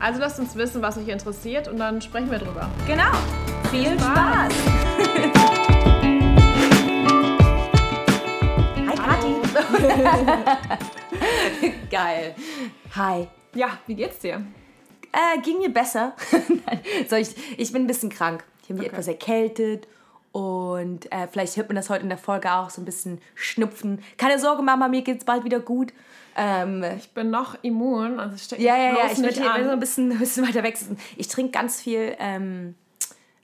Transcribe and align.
Also 0.00 0.20
lasst 0.20 0.38
uns 0.38 0.54
wissen, 0.56 0.82
was 0.82 0.98
euch 0.98 1.08
interessiert 1.08 1.68
und 1.68 1.78
dann 1.78 2.02
sprechen 2.02 2.30
wir 2.30 2.38
drüber. 2.38 2.70
Genau. 2.86 3.10
Viel 3.70 3.98
Spaß. 3.98 4.52
Hi 8.86 8.94
Kathi. 8.96 9.34
Geil. 11.90 12.34
Hi. 12.94 13.28
Ja, 13.54 13.78
wie 13.86 13.94
geht's 13.94 14.18
dir? 14.18 14.44
Äh, 15.12 15.40
ging 15.42 15.58
mir 15.58 15.72
besser. 15.72 16.14
so, 17.08 17.16
ich, 17.16 17.34
ich 17.58 17.72
bin 17.72 17.84
ein 17.84 17.86
bisschen 17.86 18.10
krank. 18.10 18.44
Ich 18.62 18.68
habe 18.70 18.80
mich 18.80 18.88
okay. 18.88 18.94
etwas 18.94 19.08
erkältet 19.08 19.88
und 20.32 21.12
äh, 21.12 21.28
vielleicht 21.30 21.56
hört 21.56 21.68
man 21.68 21.76
das 21.76 21.88
heute 21.90 22.02
in 22.02 22.08
der 22.08 22.18
Folge 22.18 22.52
auch 22.52 22.68
so 22.68 22.82
ein 22.82 22.84
bisschen 22.84 23.20
schnupfen. 23.36 24.02
Keine 24.18 24.40
Sorge, 24.40 24.62
Mama, 24.62 24.88
mir 24.88 25.02
geht's 25.02 25.24
bald 25.24 25.44
wieder 25.44 25.60
gut. 25.60 25.92
Ähm, 26.36 26.84
ich 26.96 27.10
bin 27.10 27.30
noch 27.30 27.56
immun, 27.62 28.18
also 28.18 28.34
ich 28.34 28.50
Ja, 28.60 28.76
ja, 28.76 28.96
ja, 28.96 29.10
ich 29.12 29.18
will 29.18 29.32
so 29.32 29.70
ein 29.70 29.80
bisschen, 29.80 30.12
ein 30.12 30.18
bisschen 30.18 30.46
weiter 30.46 30.62
weg. 30.62 30.76
Ich 31.16 31.28
trinke 31.28 31.52
ganz 31.52 31.80
viel. 31.80 32.16
Ähm, 32.18 32.74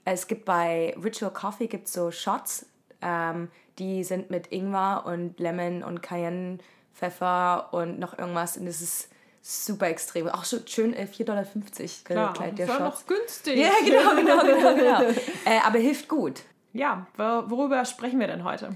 es 0.03 0.27
gibt 0.27 0.45
bei 0.45 0.95
Ritual 1.01 1.31
Coffee 1.31 1.67
gibt 1.67 1.87
so 1.87 2.11
Shots, 2.11 2.65
ähm, 3.01 3.49
die 3.79 4.03
sind 4.03 4.29
mit 4.29 4.51
Ingwer 4.51 5.03
und 5.05 5.39
Lemon 5.39 5.83
und 5.83 6.01
Cayenne, 6.01 6.57
Pfeffer 6.93 7.69
und 7.71 7.99
noch 7.99 8.17
irgendwas. 8.17 8.57
Und 8.57 8.65
das 8.65 8.81
ist 8.81 9.09
super 9.41 9.87
extrem. 9.87 10.27
Auch 10.27 10.43
so 10.43 10.57
schön 10.65 10.93
äh, 10.93 11.07
4,50 11.11 11.25
Dollar. 11.25 12.33
Klar, 12.33 12.33
der 12.51 12.67
das 12.67 12.79
war 12.79 12.87
noch 12.87 13.05
günstig. 13.05 13.57
Ja, 13.57 13.71
genau, 13.85 14.15
genau, 14.15 14.41
genau. 14.41 14.75
genau. 14.75 15.01
äh, 15.45 15.59
aber 15.63 15.79
hilft 15.79 16.07
gut. 16.07 16.41
Ja, 16.73 17.05
worüber 17.17 17.83
sprechen 17.85 18.19
wir 18.19 18.27
denn 18.27 18.43
heute? 18.43 18.69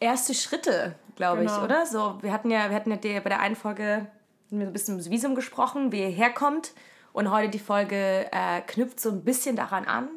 Erste 0.00 0.34
Schritte 0.34 0.96
glaube 1.16 1.40
genau. 1.40 1.58
ich, 1.58 1.62
oder? 1.62 1.86
So, 1.86 2.18
wir 2.22 2.32
hatten 2.32 2.50
ja, 2.50 2.68
wir 2.68 2.76
hatten 2.76 2.90
ja 2.90 2.96
die, 2.96 3.20
bei 3.20 3.28
der 3.28 3.40
einen 3.40 3.56
Folge 3.56 4.06
ein 4.50 4.72
bisschen 4.72 4.94
ums 4.94 5.10
Visum 5.10 5.34
gesprochen, 5.34 5.92
wie 5.92 6.02
ihr 6.02 6.08
herkommt. 6.08 6.72
Und 7.12 7.30
heute 7.30 7.50
die 7.50 7.58
Folge 7.58 8.26
äh, 8.32 8.60
knüpft 8.66 9.00
so 9.00 9.10
ein 9.10 9.22
bisschen 9.22 9.56
daran 9.56 9.84
an, 9.84 10.08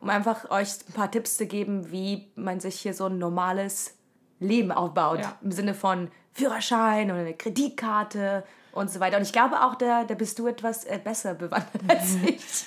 um 0.00 0.08
einfach 0.08 0.50
euch 0.50 0.68
ein 0.88 0.92
paar 0.94 1.10
Tipps 1.10 1.36
zu 1.36 1.46
geben, 1.46 1.90
wie 1.90 2.30
man 2.36 2.60
sich 2.60 2.80
hier 2.80 2.94
so 2.94 3.06
ein 3.06 3.18
normales 3.18 3.96
Leben 4.40 4.72
aufbaut. 4.72 5.20
Ja. 5.20 5.36
Im 5.42 5.52
Sinne 5.52 5.74
von 5.74 6.10
Führerschein 6.32 7.10
oder 7.10 7.20
eine 7.20 7.34
Kreditkarte 7.34 8.44
und 8.72 8.90
so 8.90 9.00
weiter. 9.00 9.16
Und 9.16 9.24
ich 9.24 9.32
glaube 9.32 9.62
auch, 9.62 9.74
da, 9.74 10.04
da 10.04 10.14
bist 10.14 10.38
du 10.38 10.46
etwas 10.46 10.84
äh, 10.84 11.00
besser 11.02 11.34
bewandert 11.34 11.82
als 11.88 12.16
ich. 12.24 12.64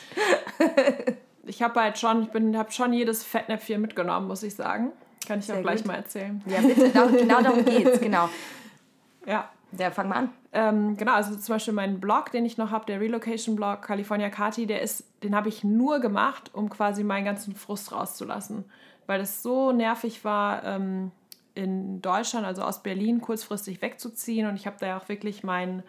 ich 1.45 1.61
habe 1.61 1.79
halt 1.79 1.97
schon, 1.97 2.29
ich 2.33 2.57
habe 2.57 2.71
schon 2.71 2.93
jedes 2.93 3.23
Fettnäpfchen 3.23 3.81
mitgenommen, 3.81 4.27
muss 4.27 4.43
ich 4.43 4.55
sagen. 4.55 4.91
Kann 5.31 5.39
ich 5.39 5.45
Sehr 5.45 5.59
auch 5.59 5.61
gleich 5.61 5.77
gut. 5.77 5.87
mal 5.87 5.95
erzählen. 5.95 6.43
Ja, 6.45 6.59
bitte, 6.59 6.91
genau 6.91 7.41
darum 7.41 7.63
geht's, 7.63 8.01
genau. 8.01 8.27
Ja. 9.25 9.49
Ja, 9.77 9.89
fang 9.91 10.09
mal 10.09 10.15
an. 10.15 10.29
Ähm, 10.51 10.97
genau, 10.97 11.13
also 11.13 11.33
zum 11.37 11.55
Beispiel 11.55 11.73
mein 11.73 12.01
Blog, 12.01 12.31
den 12.31 12.43
ich 12.45 12.57
noch 12.57 12.71
habe, 12.71 12.85
der 12.85 12.99
Relocation-Blog 12.99 13.81
California 13.81 14.29
Kati, 14.29 14.65
der 14.65 14.81
ist, 14.81 15.05
den 15.23 15.33
habe 15.33 15.47
ich 15.47 15.63
nur 15.63 15.99
gemacht, 15.99 16.49
um 16.53 16.69
quasi 16.69 17.05
meinen 17.05 17.23
ganzen 17.23 17.55
Frust 17.55 17.93
rauszulassen. 17.93 18.65
Weil 19.07 19.21
es 19.21 19.41
so 19.41 19.71
nervig 19.71 20.25
war, 20.25 20.65
ähm, 20.65 21.11
in 21.55 22.01
Deutschland, 22.01 22.45
also 22.45 22.63
aus 22.63 22.83
Berlin, 22.83 23.21
kurzfristig 23.21 23.81
wegzuziehen. 23.81 24.49
Und 24.49 24.55
ich 24.55 24.65
habe 24.67 24.75
da 24.81 24.87
ja 24.87 24.97
auch 24.97 25.07
wirklich 25.07 25.43
meinen 25.43 25.83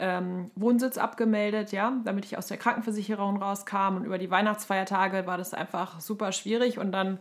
ähm, 0.00 0.50
Wohnsitz 0.56 0.98
abgemeldet, 0.98 1.70
ja, 1.70 1.92
damit 2.04 2.24
ich 2.24 2.36
aus 2.36 2.48
der 2.48 2.56
Krankenversicherung 2.56 3.40
rauskam. 3.40 3.98
Und 3.98 4.04
über 4.06 4.18
die 4.18 4.32
Weihnachtsfeiertage 4.32 5.24
war 5.26 5.38
das 5.38 5.54
einfach 5.54 6.00
super 6.00 6.32
schwierig. 6.32 6.78
Und 6.78 6.90
dann 6.90 7.20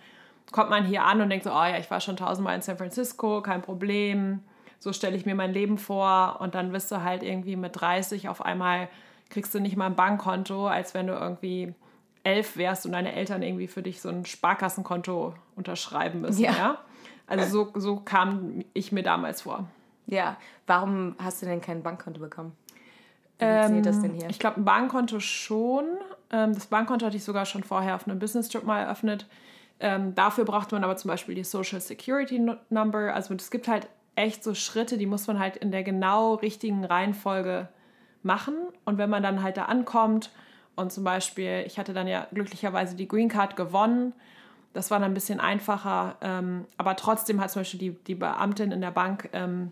kommt 0.51 0.69
man 0.69 0.85
hier 0.85 1.03
an 1.03 1.21
und 1.21 1.29
denkt 1.29 1.45
so, 1.45 1.51
oh 1.51 1.63
ja, 1.63 1.77
ich 1.77 1.89
war 1.89 2.01
schon 2.01 2.17
tausendmal 2.17 2.55
in 2.55 2.61
San 2.61 2.77
Francisco, 2.77 3.41
kein 3.41 3.61
Problem. 3.61 4.39
So 4.79 4.93
stelle 4.93 5.15
ich 5.15 5.25
mir 5.25 5.35
mein 5.35 5.53
Leben 5.53 5.77
vor 5.77 6.37
und 6.39 6.55
dann 6.55 6.73
wirst 6.73 6.91
du 6.91 7.03
halt 7.03 7.23
irgendwie 7.23 7.55
mit 7.55 7.79
30 7.79 8.29
auf 8.29 8.43
einmal 8.43 8.89
kriegst 9.31 9.55
du 9.55 9.59
nicht 9.59 9.77
mal 9.77 9.87
ein 9.87 9.95
Bankkonto, 9.95 10.67
als 10.67 10.93
wenn 10.93 11.07
du 11.07 11.13
irgendwie 11.13 11.73
elf 12.23 12.57
wärst 12.57 12.85
und 12.85 12.91
deine 12.91 13.13
Eltern 13.13 13.41
irgendwie 13.41 13.67
für 13.67 13.81
dich 13.81 14.01
so 14.01 14.09
ein 14.09 14.25
Sparkassenkonto 14.25 15.33
unterschreiben 15.55 16.21
müssen. 16.21 16.41
Ja. 16.41 16.51
ja? 16.51 16.77
Also 17.25 17.71
so, 17.73 17.79
so 17.79 17.95
kam 17.97 18.63
ich 18.73 18.91
mir 18.91 19.03
damals 19.03 19.41
vor. 19.41 19.65
Ja, 20.05 20.37
warum 20.67 21.15
hast 21.17 21.41
du 21.41 21.45
denn 21.45 21.61
kein 21.61 21.81
Bankkonto 21.81 22.19
bekommen? 22.19 22.51
Wie 23.39 23.45
ähm, 23.45 23.81
das 23.81 24.01
denn 24.01 24.13
hier? 24.13 24.29
Ich 24.29 24.37
glaube, 24.37 24.59
ein 24.59 24.65
Bankkonto 24.65 25.19
schon. 25.19 25.85
Ähm, 26.29 26.53
das 26.53 26.67
Bankkonto 26.67 27.05
hatte 27.05 27.17
ich 27.17 27.23
sogar 27.23 27.45
schon 27.45 27.63
vorher 27.63 27.95
auf 27.95 28.07
einem 28.07 28.19
Business 28.19 28.49
Trip 28.49 28.63
mal 28.63 28.81
eröffnet. 28.81 29.25
Ähm, 29.81 30.15
dafür 30.15 30.45
braucht 30.45 30.71
man 30.71 30.83
aber 30.83 30.95
zum 30.95 31.09
Beispiel 31.09 31.35
die 31.35 31.43
Social 31.43 31.81
Security 31.81 32.39
Number. 32.69 33.13
Also 33.13 33.33
es 33.33 33.51
gibt 33.51 33.67
halt 33.67 33.87
echt 34.15 34.43
so 34.43 34.53
Schritte, 34.53 34.97
die 34.97 35.05
muss 35.05 35.27
man 35.27 35.39
halt 35.39 35.57
in 35.57 35.71
der 35.71 35.83
genau 35.83 36.35
richtigen 36.35 36.85
Reihenfolge 36.85 37.67
machen. 38.23 38.55
Und 38.85 38.97
wenn 38.97 39.09
man 39.09 39.23
dann 39.23 39.41
halt 39.41 39.57
da 39.57 39.65
ankommt 39.65 40.29
und 40.75 40.91
zum 40.91 41.03
Beispiel, 41.03 41.63
ich 41.65 41.79
hatte 41.79 41.93
dann 41.93 42.07
ja 42.07 42.27
glücklicherweise 42.31 42.95
die 42.95 43.07
Green 43.07 43.29
Card 43.29 43.55
gewonnen, 43.55 44.13
das 44.73 44.91
war 44.91 44.99
dann 44.99 45.11
ein 45.11 45.15
bisschen 45.15 45.39
einfacher. 45.39 46.15
Ähm, 46.21 46.65
aber 46.77 46.95
trotzdem 46.95 47.41
hat 47.41 47.51
zum 47.51 47.61
Beispiel 47.61 47.79
die, 47.79 47.91
die 47.91 48.15
Beamtin 48.15 48.71
in 48.71 48.81
der 48.81 48.91
Bank 48.91 49.29
ähm, 49.33 49.71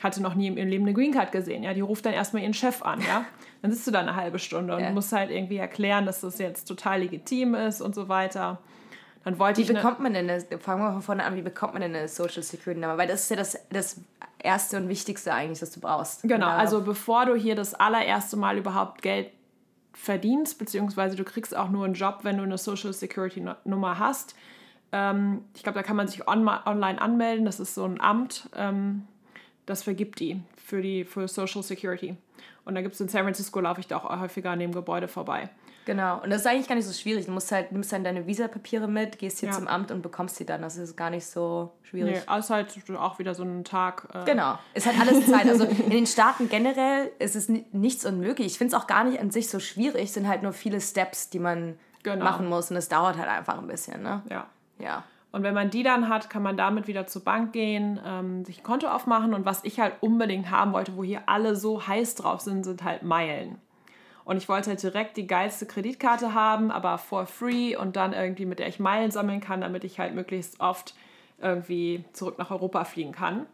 hatte 0.00 0.22
noch 0.22 0.34
nie 0.34 0.48
in 0.48 0.56
ihrem 0.56 0.68
Leben 0.68 0.84
eine 0.84 0.94
Green 0.94 1.12
Card 1.12 1.32
gesehen. 1.32 1.62
Ja, 1.62 1.74
die 1.74 1.80
ruft 1.80 2.06
dann 2.06 2.12
erstmal 2.12 2.42
ihren 2.42 2.54
Chef 2.54 2.82
an, 2.82 3.00
ja. 3.00 3.24
Dann 3.62 3.72
sitzt 3.72 3.88
du 3.88 3.90
da 3.90 3.98
eine 3.98 4.14
halbe 4.14 4.38
Stunde 4.38 4.76
und 4.76 4.82
ja. 4.82 4.90
musst 4.90 5.12
halt 5.12 5.32
irgendwie 5.32 5.56
erklären, 5.56 6.06
dass 6.06 6.20
das 6.20 6.38
jetzt 6.38 6.66
total 6.66 7.00
legitim 7.00 7.56
ist 7.56 7.80
und 7.80 7.92
so 7.92 8.08
weiter. 8.08 8.60
Dann 9.28 9.38
wollte 9.38 9.58
wie 9.58 9.62
ich 9.62 9.68
bekommt 9.68 10.00
man 10.00 10.14
denn 10.14 10.30
eine, 10.30 10.40
fangen 10.58 10.80
wir 10.80 10.90
von 10.90 11.02
vorne 11.02 11.24
an, 11.24 11.36
wie 11.36 11.42
bekommt 11.42 11.74
man 11.74 11.82
denn 11.82 11.94
eine 11.94 12.08
Social 12.08 12.42
Security 12.42 12.80
Nummer? 12.80 12.96
Weil 12.96 13.08
das 13.08 13.24
ist 13.24 13.28
ja 13.28 13.36
das, 13.36 13.58
das 13.68 14.00
Erste 14.38 14.78
und 14.78 14.88
Wichtigste 14.88 15.34
eigentlich, 15.34 15.60
was 15.60 15.70
du 15.70 15.80
brauchst. 15.80 16.22
Genau, 16.22 16.46
also 16.46 16.80
bevor 16.80 17.26
du 17.26 17.34
hier 17.34 17.54
das 17.54 17.74
allererste 17.74 18.38
Mal 18.38 18.56
überhaupt 18.56 19.02
Geld 19.02 19.30
verdienst, 19.92 20.58
beziehungsweise 20.58 21.14
du 21.14 21.24
kriegst 21.24 21.54
auch 21.54 21.68
nur 21.68 21.84
einen 21.84 21.92
Job, 21.92 22.20
wenn 22.22 22.38
du 22.38 22.42
eine 22.42 22.56
Social 22.56 22.94
Security 22.94 23.44
Nummer 23.64 23.98
hast. 23.98 24.34
Ähm, 24.92 25.44
ich 25.54 25.62
glaube, 25.62 25.78
da 25.78 25.82
kann 25.82 25.96
man 25.96 26.08
sich 26.08 26.26
on 26.26 26.48
online 26.48 26.98
anmelden. 26.98 27.44
Das 27.44 27.60
ist 27.60 27.74
so 27.74 27.84
ein 27.84 28.00
Amt, 28.00 28.48
ähm, 28.56 29.06
das 29.66 29.82
vergibt 29.82 30.20
die 30.20 30.40
für 30.56 30.80
die 30.80 31.04
für 31.04 31.28
Social 31.28 31.62
Security. 31.62 32.16
Und 32.64 32.76
da 32.76 32.80
gibt 32.80 32.94
es 32.94 33.00
in 33.02 33.08
San 33.08 33.24
Francisco, 33.24 33.60
laufe 33.60 33.80
ich 33.80 33.88
da 33.88 33.98
auch 33.98 34.08
häufiger 34.20 34.52
an 34.52 34.58
dem 34.58 34.72
Gebäude 34.72 35.06
vorbei. 35.06 35.50
Genau, 35.88 36.20
und 36.22 36.28
das 36.28 36.42
ist 36.42 36.46
eigentlich 36.46 36.68
gar 36.68 36.74
nicht 36.74 36.84
so 36.84 36.92
schwierig. 36.92 37.24
Du 37.24 37.32
musst 37.32 37.50
halt, 37.50 37.72
nimmst 37.72 37.90
dann 37.94 38.04
deine 38.04 38.26
Visapapiere 38.26 38.86
mit, 38.86 39.18
gehst 39.18 39.38
hier 39.38 39.48
ja. 39.48 39.54
zum 39.54 39.66
Amt 39.66 39.90
und 39.90 40.02
bekommst 40.02 40.36
sie 40.36 40.44
dann. 40.44 40.60
Das 40.60 40.76
ist 40.76 40.98
gar 40.98 41.08
nicht 41.08 41.24
so 41.24 41.72
schwierig. 41.80 42.16
Nee, 42.16 42.22
also 42.26 42.52
halt 42.52 42.74
auch 42.98 43.18
wieder 43.18 43.34
so 43.34 43.42
ein 43.42 43.64
Tag. 43.64 44.06
Äh 44.12 44.26
genau, 44.26 44.58
es 44.74 44.84
hat 44.84 45.00
alles 45.00 45.24
Zeit. 45.26 45.48
Also 45.48 45.64
in 45.84 45.88
den 45.88 46.06
Staaten 46.06 46.50
generell 46.50 47.10
ist 47.18 47.36
es 47.36 47.48
nichts 47.48 48.04
unmöglich. 48.04 48.48
Ich 48.48 48.58
finde 48.58 48.76
es 48.76 48.82
auch 48.82 48.86
gar 48.86 49.02
nicht 49.02 49.18
an 49.18 49.30
sich 49.30 49.48
so 49.48 49.60
schwierig. 49.60 50.02
Es 50.02 50.12
sind 50.12 50.28
halt 50.28 50.42
nur 50.42 50.52
viele 50.52 50.82
Steps, 50.82 51.30
die 51.30 51.38
man 51.38 51.78
genau. 52.02 52.22
machen 52.22 52.50
muss 52.50 52.70
und 52.70 52.76
es 52.76 52.90
dauert 52.90 53.16
halt 53.16 53.30
einfach 53.30 53.56
ein 53.56 53.66
bisschen. 53.66 54.02
Ne? 54.02 54.20
Ja. 54.28 54.46
Ja. 54.78 55.04
Und 55.32 55.42
wenn 55.42 55.54
man 55.54 55.70
die 55.70 55.84
dann 55.84 56.10
hat, 56.10 56.28
kann 56.28 56.42
man 56.42 56.58
damit 56.58 56.86
wieder 56.86 57.06
zur 57.06 57.24
Bank 57.24 57.54
gehen, 57.54 57.98
ähm, 58.04 58.44
sich 58.44 58.58
ein 58.58 58.62
Konto 58.62 58.88
aufmachen. 58.88 59.32
Und 59.32 59.46
was 59.46 59.64
ich 59.64 59.80
halt 59.80 59.94
unbedingt 60.02 60.50
haben 60.50 60.74
wollte, 60.74 60.98
wo 60.98 61.02
hier 61.02 61.22
alle 61.24 61.56
so 61.56 61.86
heiß 61.86 62.14
drauf 62.16 62.42
sind, 62.42 62.64
sind 62.64 62.84
halt 62.84 63.02
Meilen. 63.02 63.56
Und 64.28 64.36
ich 64.36 64.46
wollte 64.46 64.68
halt 64.68 64.82
direkt 64.82 65.16
die 65.16 65.26
geilste 65.26 65.64
Kreditkarte 65.64 66.34
haben, 66.34 66.70
aber 66.70 66.98
for 66.98 67.24
free 67.24 67.74
und 67.74 67.96
dann 67.96 68.12
irgendwie, 68.12 68.44
mit 68.44 68.58
der 68.58 68.68
ich 68.68 68.78
Meilen 68.78 69.10
sammeln 69.10 69.40
kann, 69.40 69.62
damit 69.62 69.84
ich 69.84 69.98
halt 69.98 70.14
möglichst 70.14 70.60
oft 70.60 70.94
irgendwie 71.40 72.04
zurück 72.12 72.36
nach 72.36 72.50
Europa 72.50 72.84
fliegen 72.84 73.12
kann. 73.12 73.46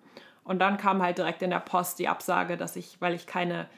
Und 0.43 0.59
dann 0.59 0.77
kam 0.77 1.01
halt 1.01 1.17
direkt 1.17 1.43
in 1.43 1.51
der 1.51 1.61
Post 1.61 2.01
die 2.01 2.09
Absage, 2.09 2.57
dass 2.57 2.75
ich, 2.75 3.01
weil 3.01 3.15
ich 3.15 3.29
keine 3.29 3.69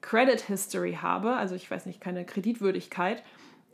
Credit 0.00 0.40
History 0.40 0.98
habe, 1.02 1.36
also 1.36 1.54
ich 1.54 1.70
weiß 1.70 1.84
nicht, 1.84 2.00
keine 2.00 2.24
Kreditwürdigkeit, 2.24 3.22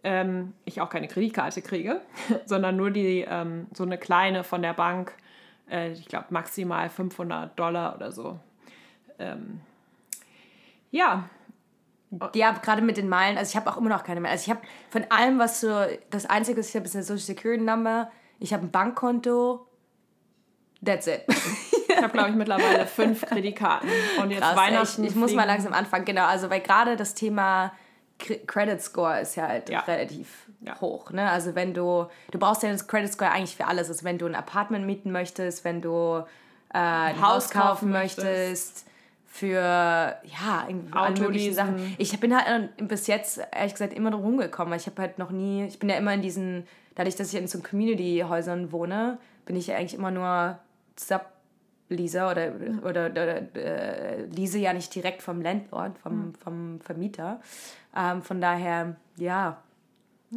ähm, 0.03 0.53
ich 0.65 0.81
auch 0.81 0.91
keine 0.91 1.07
Kreditkarte 1.07 1.63
kriege, 1.63 2.01
sondern 2.45 2.77
nur 2.77 2.91
die, 2.91 3.21
ähm, 3.21 3.69
so 3.73 3.85
eine 3.85 3.99
kleine 3.99 4.43
von 4.43 4.63
der 4.63 4.75
Bank, 4.75 5.15
äh, 5.71 5.93
ich 5.93 6.09
glaube 6.09 6.27
maximal 6.31 6.91
500 6.91 7.57
Dollar 7.57 7.95
oder 7.95 8.11
so. 8.11 8.41
Ähm, 9.21 9.61
ja, 10.91 11.29
ja, 12.35 12.53
gerade 12.53 12.83
mit 12.83 12.97
den 12.97 13.09
Meilen, 13.09 13.39
also 13.39 13.51
ich 13.51 13.57
habe 13.57 13.71
auch 13.71 13.77
immer 13.77 13.91
noch 13.91 14.05
keine 14.05 14.21
mehr. 14.21 14.31
Also 14.31 14.45
ich 14.45 14.51
habe 14.51 14.61
von 14.91 15.05
allem, 15.11 15.39
was 15.39 15.61
so, 15.61 15.85
das 16.11 16.27
Einzige, 16.27 16.59
was 16.59 16.69
ich 16.69 16.77
habe, 16.77 16.87
ist 16.87 16.95
eine 16.95 17.05
Social 17.05 17.19
Security 17.19 17.63
Number, 17.63 18.11
ich 18.39 18.53
habe 18.53 18.65
ein 18.65 18.71
Bankkonto, 18.71 19.67
that's 20.85 21.07
it. 21.07 21.23
ich 21.89 21.97
habe, 21.97 22.13
glaube 22.13 22.31
ich, 22.31 22.37
mittlerweile 22.37 22.87
fünf 22.87 23.25
Kreditkarten. 23.27 23.89
Und 24.21 24.31
jetzt 24.31 24.43
Krass, 24.43 24.57
Weihnachten. 24.57 25.05
Ich, 25.05 25.11
ich 25.11 25.17
muss 25.17 25.33
mal 25.35 25.45
langsam 25.45 25.73
anfangen, 25.73 26.05
genau. 26.05 26.27
Also, 26.27 26.51
weil 26.51 26.61
gerade 26.61 26.97
das 26.97 27.15
Thema 27.15 27.73
Credit 28.19 28.81
Score 28.81 29.21
ist 29.21 29.37
ja 29.37 29.49
halt 29.49 29.69
ja. 29.69 29.81
relativ 29.81 30.47
ja. 30.61 30.81
hoch. 30.81 31.11
Ne? 31.11 31.29
Also 31.31 31.55
wenn 31.55 31.75
du, 31.75 32.07
du 32.31 32.39
brauchst 32.39 32.63
ja 32.63 32.71
das 32.71 32.87
Credit 32.87 33.13
Score 33.13 33.31
eigentlich 33.31 33.57
für 33.57 33.67
alles. 33.67 33.89
Also 33.89 34.05
wenn 34.05 34.19
du 34.19 34.27
ein 34.27 34.35
Apartment 34.35 34.87
mieten 34.87 35.11
möchtest, 35.11 35.65
wenn 35.65 35.83
du 35.83 36.25
äh, 36.73 36.79
ein 36.79 37.21
Haus, 37.21 37.47
Haus 37.47 37.51
kaufen 37.51 37.91
möchtest, 37.91 38.25
möchtest 38.27 38.87
für 39.35 39.57
ja, 39.57 40.69
alle 40.93 41.21
möglichen 41.21 41.55
Sachen. 41.55 41.97
Ich 41.99 42.21
bin 42.21 42.37
halt 42.37 42.71
bis 42.87 43.09
jetzt 43.09 43.41
ehrlich 43.51 43.73
gesagt 43.73 43.93
immer 43.93 44.13
drum 44.13 44.23
rumgekommen. 44.23 44.75
Ich 44.75 44.87
habe 44.87 45.03
halt 45.03 45.19
noch 45.19 45.33
nie, 45.33 45.65
ich 45.65 45.81
bin 45.81 45.89
ja 45.89 45.97
immer 45.97 46.15
in 46.15 46.23
diesen, 46.23 46.69
dadurch, 46.95 47.17
dass 47.17 47.35
ich 47.35 47.41
in 47.41 47.49
so 47.49 47.59
Community-Häusern 47.59 48.71
wohne, 48.71 49.19
bin 49.45 49.57
ich 49.57 49.67
ja 49.67 49.77
eigentlich 49.77 49.95
immer 49.95 50.13
nur 50.13 50.61
Sub-Leaser 50.95 52.31
oder, 52.31 52.53
oder, 52.85 53.11
oder 53.11 53.57
äh, 53.57 54.27
lease 54.27 54.61
ja 54.61 54.73
nicht 54.73 54.95
direkt 54.95 55.21
vom 55.21 55.43
Landlord, 55.43 55.99
vom, 55.99 56.33
vom 56.37 56.81
Vermieter. 56.81 57.41
Ähm, 57.97 58.23
von 58.23 58.41
daher, 58.41 58.95
ja, 59.17 59.61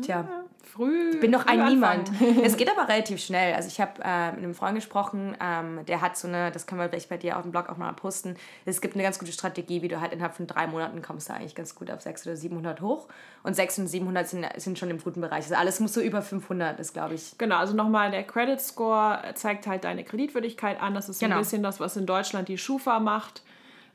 tja. 0.02 0.22
Ja 0.22 0.44
früh. 0.78 1.12
Ich 1.12 1.20
bin 1.20 1.32
doch 1.32 1.46
ein 1.46 1.66
Niemand. 1.66 2.12
es 2.44 2.58
geht 2.58 2.70
aber 2.70 2.88
relativ 2.88 3.20
schnell. 3.20 3.54
Also 3.54 3.68
ich 3.68 3.82
habe 3.82 4.02
äh, 4.04 4.32
mit 4.32 4.44
einem 4.44 4.54
Freund 4.54 4.76
gesprochen, 4.76 5.36
ähm, 5.42 5.80
der 5.88 6.02
hat 6.02 6.18
so 6.18 6.28
eine, 6.28 6.52
das 6.52 6.68
können 6.68 6.80
wir 6.80 6.90
vielleicht 6.90 7.10
bei 7.10 7.18
dir 7.18 7.38
auf 7.38 7.44
dem 7.44 7.52
Blog 7.52 7.70
auch 7.70 7.78
mal 7.78 7.92
posten. 7.94 8.36
Es 8.66 8.82
gibt 8.82 8.96
eine 8.96 9.04
ganz 9.04 9.20
gute 9.20 9.32
Strategie, 9.32 9.82
wie 9.82 9.88
du 9.88 10.00
halt 10.00 10.14
innerhalb 10.14 10.36
von 10.36 10.48
drei 10.48 10.68
Monaten 10.68 11.02
kommst 11.02 11.30
du 11.30 11.34
eigentlich 11.34 11.56
ganz 11.56 11.76
gut 11.76 11.90
auf 11.90 12.02
600 12.02 12.28
oder 12.28 12.38
700 12.38 12.82
hoch. 12.82 13.08
Und 13.44 13.56
600 13.56 13.88
und 13.88 13.92
700 13.92 14.28
sind, 14.28 14.46
sind 14.58 14.80
schon 14.80 14.90
im 14.90 15.00
guten 15.02 15.22
Bereich. 15.22 15.46
Also 15.46 15.56
alles 15.56 15.80
muss 15.80 15.94
so 15.94 16.02
über 16.02 16.22
500 16.22 16.80
ist, 16.80 16.94
glaube 16.94 17.16
ich. 17.16 17.38
Genau, 17.38 17.58
also 17.58 17.74
nochmal, 17.74 18.12
der 18.12 18.24
Credit 18.24 18.60
Score 18.60 19.22
zeigt 19.36 19.68
halt 19.68 19.84
deine 19.84 20.04
Kreditwürdigkeit 20.04 20.82
an. 20.82 20.94
Das 20.94 21.10
ist 21.10 21.20
genau. 21.20 21.36
ein 21.36 21.42
bisschen 21.42 21.64
das, 21.64 21.80
was 21.80 21.98
in 21.98 22.06
Deutschland 22.06 22.48
die 22.48 22.58
Schufa 22.58 23.00
macht. 23.00 23.42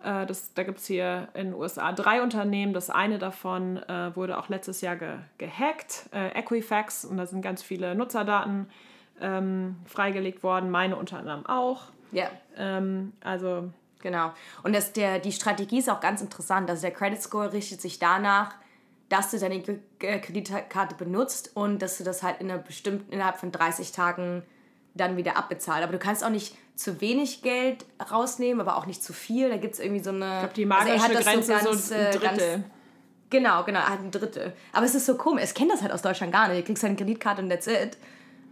Äh, 0.02 0.26
das, 0.26 0.54
da 0.54 0.62
gibt 0.62 0.78
es 0.78 0.86
hier 0.86 1.28
in 1.34 1.46
den 1.46 1.54
USA 1.54 1.92
drei 1.92 2.22
Unternehmen. 2.22 2.72
Das 2.72 2.90
eine 2.90 3.18
davon 3.18 3.76
äh, 3.76 4.14
wurde 4.14 4.38
auch 4.38 4.48
letztes 4.48 4.80
Jahr 4.80 4.96
ge 4.96 5.18
gehackt, 5.38 6.08
äh, 6.12 6.38
Equifax, 6.38 7.04
und 7.04 7.16
da 7.16 7.26
sind 7.26 7.42
ganz 7.42 7.62
viele 7.62 7.94
Nutzerdaten 7.94 8.68
ähm, 9.20 9.76
freigelegt 9.84 10.42
worden, 10.42 10.70
meine 10.70 10.96
unter 10.96 11.18
anderem 11.18 11.46
auch. 11.46 11.84
Ja. 12.10 12.28
Ähm, 12.56 13.12
also. 13.22 13.70
Genau. 14.00 14.32
Und 14.64 14.74
das, 14.74 14.92
der, 14.92 15.20
die 15.20 15.30
Strategie 15.30 15.78
ist 15.78 15.88
auch 15.88 16.00
ganz 16.00 16.20
interessant. 16.22 16.68
Also 16.68 16.82
der 16.82 16.90
Credit 16.90 17.22
Score 17.22 17.52
richtet 17.52 17.80
sich 17.80 18.00
danach, 18.00 18.56
dass 19.08 19.30
du 19.30 19.38
deine 19.38 19.62
Kreditkarte 19.62 20.96
benutzt 20.96 21.52
und 21.54 21.80
dass 21.80 21.98
du 21.98 22.04
das 22.04 22.24
halt 22.24 22.40
in 22.40 22.50
einer 22.50 22.60
bestimmten, 22.60 23.12
innerhalb 23.12 23.36
von 23.36 23.52
30 23.52 23.92
Tagen 23.92 24.42
dann 24.94 25.16
wieder 25.16 25.36
abbezahlt. 25.36 25.82
Aber 25.82 25.92
du 25.92 25.98
kannst 25.98 26.24
auch 26.24 26.30
nicht 26.30 26.56
zu 26.74 27.00
wenig 27.00 27.42
Geld 27.42 27.84
rausnehmen, 28.10 28.60
aber 28.60 28.76
auch 28.76 28.86
nicht 28.86 29.02
zu 29.02 29.12
viel. 29.12 29.48
Da 29.48 29.56
gibt 29.56 29.74
es 29.74 29.80
irgendwie 29.80 30.02
so 30.02 30.10
eine. 30.10 30.34
Ich 30.34 30.40
glaube, 30.40 30.54
die 30.54 30.66
magische 30.66 30.92
also 30.92 31.18
Grenze 31.18 31.58
so, 31.58 31.64
ganz, 31.64 31.88
so 31.88 31.94
ein 31.94 32.10
Drittel. 32.12 32.20
Ganz, 32.20 32.64
genau, 33.30 33.64
genau, 33.64 33.80
halt 33.80 34.00
ein 34.00 34.10
Drittel. 34.10 34.52
Aber 34.72 34.86
es 34.86 34.94
ist 34.94 35.06
so 35.06 35.16
komisch. 35.16 35.44
Es 35.44 35.54
kennt 35.54 35.70
das 35.70 35.82
halt 35.82 35.92
aus 35.92 36.02
Deutschland 36.02 36.32
gar 36.32 36.48
nicht. 36.48 36.60
Du 36.60 36.64
kriegst 36.64 36.82
halt 36.82 36.90
eine 36.90 36.98
Kreditkarte 36.98 37.42
und 37.42 37.50
that's 37.50 37.66
it. 37.66 37.96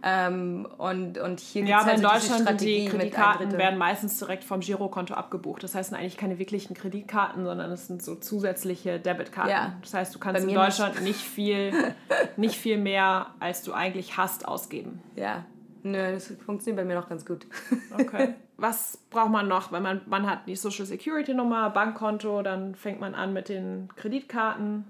Ähm, 0.03 0.67
und, 0.79 1.19
und 1.19 1.39
hier 1.39 1.63
ja, 1.63 1.77
aber 1.77 1.85
halt 1.87 1.97
in 1.97 2.03
so 2.03 2.09
Deutschland 2.09 2.47
sind 2.47 2.61
die 2.61 2.85
Kreditkarten 2.85 3.55
werden 3.55 3.77
meistens 3.77 4.17
direkt 4.17 4.43
vom 4.43 4.59
Girokonto 4.59 5.13
abgebucht. 5.13 5.61
Das 5.61 5.75
heißt, 5.75 5.89
sind 5.89 5.99
eigentlich 5.99 6.17
keine 6.17 6.39
wirklichen 6.39 6.73
Kreditkarten, 6.73 7.43
sondern 7.43 7.71
es 7.71 7.85
sind 7.85 8.01
so 8.01 8.15
zusätzliche 8.15 8.99
Debitkarten. 8.99 9.51
Ja. 9.51 9.73
Das 9.81 9.93
heißt, 9.93 10.15
du 10.15 10.19
kannst 10.19 10.43
in 10.43 10.55
Deutschland 10.55 10.95
nicht. 10.95 11.03
nicht 11.03 11.21
viel, 11.21 11.93
nicht 12.35 12.55
viel 12.55 12.77
mehr, 12.77 13.27
als 13.39 13.61
du 13.61 13.73
eigentlich 13.73 14.17
hast, 14.17 14.47
ausgeben. 14.47 15.03
Ja, 15.15 15.45
Nö, 15.83 16.11
das 16.13 16.33
funktioniert 16.45 16.77
bei 16.77 16.85
mir 16.85 16.99
noch 16.99 17.09
ganz 17.09 17.25
gut. 17.25 17.45
Okay. 17.97 18.35
Was 18.57 18.97
braucht 19.09 19.31
man 19.31 19.47
noch? 19.47 19.71
Wenn 19.71 19.81
man, 19.81 20.01
man 20.05 20.29
hat 20.29 20.47
die 20.47 20.55
Social 20.55 20.85
Security 20.85 21.33
Nummer, 21.33 21.71
Bankkonto, 21.71 22.43
dann 22.43 22.75
fängt 22.75 22.99
man 22.99 23.15
an 23.15 23.33
mit 23.33 23.49
den 23.49 23.89
Kreditkarten. 23.95 24.85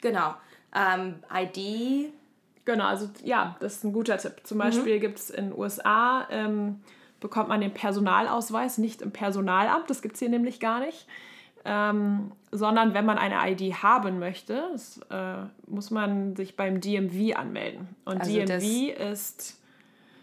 Genau. 0.00 0.34
Ähm, 0.74 1.16
ID. 1.32 2.12
Genau, 2.64 2.84
also 2.84 3.08
ja, 3.24 3.56
das 3.58 3.76
ist 3.76 3.84
ein 3.84 3.92
guter 3.92 4.18
Tipp. 4.18 4.36
Zum 4.44 4.58
mhm. 4.58 4.62
Beispiel 4.62 4.96
mhm. 4.96 5.00
gibt 5.00 5.18
es 5.18 5.30
in 5.30 5.50
den 5.50 5.58
USA, 5.58 6.26
ähm, 6.30 6.80
bekommt 7.18 7.48
man 7.48 7.60
den 7.60 7.74
Personalausweis 7.74 8.78
nicht 8.78 9.02
im 9.02 9.10
Personalamt, 9.10 9.90
das 9.90 10.02
gibt 10.02 10.14
es 10.14 10.20
hier 10.20 10.28
nämlich 10.28 10.60
gar 10.60 10.80
nicht. 10.80 11.06
Ähm, 11.64 12.32
sondern 12.52 12.94
wenn 12.94 13.04
man 13.04 13.18
eine 13.18 13.50
ID 13.50 13.82
haben 13.82 14.18
möchte, 14.18 14.62
das, 14.72 14.98
äh, 15.10 15.42
muss 15.66 15.90
man 15.90 16.34
sich 16.34 16.56
beim 16.56 16.80
DMV 16.80 17.36
anmelden. 17.36 17.88
Und 18.06 18.20
also 18.20 18.32
DMV 18.32 18.98
ist 18.98 19.59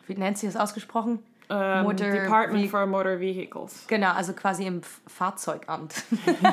wie 0.07 0.15
nennt 0.15 0.38
sie 0.38 0.48
das 0.48 0.56
ausgesprochen? 0.56 1.19
Ähm, 1.50 1.83
Motor 1.83 2.09
Department 2.09 2.69
for 2.69 2.86
Motor 2.86 3.19
Vehicles. 3.19 3.86
Genau, 3.88 4.12
also 4.12 4.33
quasi 4.33 4.65
im 4.65 4.81
Fahrzeugamt. 5.07 6.04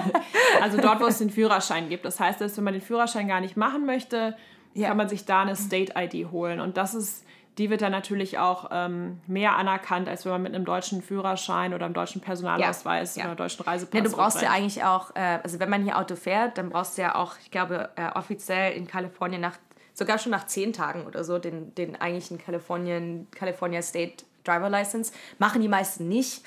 also 0.63 0.81
dort, 0.81 1.01
wo 1.01 1.07
es 1.07 1.19
den 1.19 1.31
Führerschein 1.31 1.89
gibt. 1.89 2.05
Das 2.05 2.21
heißt, 2.21 2.41
dass 2.41 2.57
wenn 2.57 2.65
man 2.65 2.75
den 2.75 2.83
Führerschein 2.83 3.27
gar 3.27 3.41
nicht 3.41 3.57
machen 3.57 3.87
möchte, 3.87 4.37
ja. 4.75 4.89
kann 4.89 4.97
man 4.97 5.09
sich 5.09 5.25
da 5.25 5.43
eine 5.43 5.57
State-ID 5.57 6.31
holen. 6.31 6.61
Und 6.61 6.77
das 6.77 6.95
ist, 6.95 7.25
die 7.59 7.71
wird 7.71 7.83
dann 7.83 7.91
natürlich 7.91 8.39
auch 8.39 8.71
ähm, 8.71 9.21
mehr 9.27 9.57
anerkannt, 9.57 10.09
als 10.09 10.25
wenn 10.25 10.33
man 10.33 10.43
mit 10.43 10.55
einem 10.55 10.65
deutschen 10.65 11.03
Führerschein 11.03 11.75
oder 11.75 11.87
einem 11.87 11.95
deutschen 11.95 12.21
Personalausweis 12.21 13.17
ja. 13.17 13.25
Oder 13.25 13.35
deutschen 13.35 13.65
Reisepass. 13.65 13.99
Ja, 13.99 14.05
du 14.05 14.13
brauchst 14.13 14.43
ja 14.43 14.51
eigentlich 14.51 14.85
auch, 14.85 15.11
äh, 15.17 15.41
also 15.43 15.59
wenn 15.59 15.71
man 15.71 15.83
hier 15.83 15.99
Auto 15.99 16.15
fährt, 16.15 16.57
dann 16.57 16.71
brauchst 16.71 16.99
du 16.99 17.03
ja 17.03 17.17
auch, 17.17 17.35
ich 17.43 17.51
glaube, 17.51 17.91
äh, 17.97 18.11
offiziell 18.15 18.73
in 18.75 18.87
Kalifornien 18.87 19.41
nach 19.41 19.57
sogar 19.95 20.19
schon 20.19 20.33
nach 20.33 20.47
zehn 20.47 20.73
Tagen 20.73 21.07
oder 21.07 21.25
so 21.25 21.39
den, 21.39 21.75
den 21.75 21.99
eigentlichen 22.01 22.39
Kalifornien, 22.39 23.29
California 23.31 23.81
State 23.81 24.25
Driver 24.43 24.69
License. 24.69 25.13
Machen 25.39 25.63
die 25.63 25.69
meisten 25.69 26.09
nicht. 26.09 26.43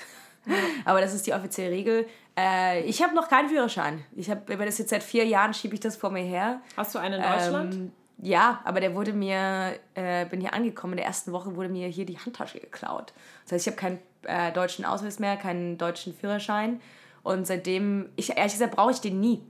Aber 0.84 1.00
das 1.00 1.14
ist 1.14 1.26
die 1.26 1.32
offizielle 1.32 1.70
Regel. 1.70 2.06
Äh, 2.38 2.82
ich 2.82 3.02
habe 3.02 3.14
noch 3.14 3.28
keinen 3.28 3.48
Führerschein. 3.48 4.04
Ich 4.14 4.30
habe, 4.30 4.56
das 4.56 4.78
jetzt 4.78 4.90
seit 4.90 5.02
vier 5.02 5.26
Jahren 5.26 5.52
schiebe 5.52 5.74
ich 5.74 5.80
das 5.80 5.96
vor 5.96 6.10
mir 6.10 6.22
her. 6.22 6.60
Hast 6.76 6.94
du 6.94 6.98
einen 6.98 7.14
in 7.14 7.22
Deutschland? 7.22 7.74
Ähm, 7.74 7.92
ja, 8.20 8.60
aber 8.64 8.80
der 8.80 8.94
wurde 8.94 9.12
mir, 9.12 9.78
äh, 9.94 10.26
bin 10.26 10.40
hier 10.40 10.52
angekommen, 10.52 10.94
in 10.94 10.98
der 10.98 11.06
ersten 11.06 11.32
Woche 11.32 11.54
wurde 11.56 11.68
mir 11.68 11.88
hier 11.88 12.04
die 12.04 12.18
Handtasche 12.18 12.60
geklaut. 12.60 13.12
Das 13.44 13.52
heißt, 13.52 13.66
ich 13.66 13.72
habe 13.72 13.80
keinen 13.80 13.98
äh, 14.22 14.52
deutschen 14.52 14.84
Ausweis 14.84 15.18
mehr, 15.18 15.36
keinen 15.36 15.78
deutschen 15.78 16.14
Führerschein. 16.14 16.80
Und 17.22 17.46
seitdem, 17.46 18.08
ich, 18.16 18.36
ehrlich 18.36 18.52
gesagt, 18.52 18.74
brauche 18.74 18.92
ich 18.92 19.00
den 19.00 19.20
nie 19.20 19.42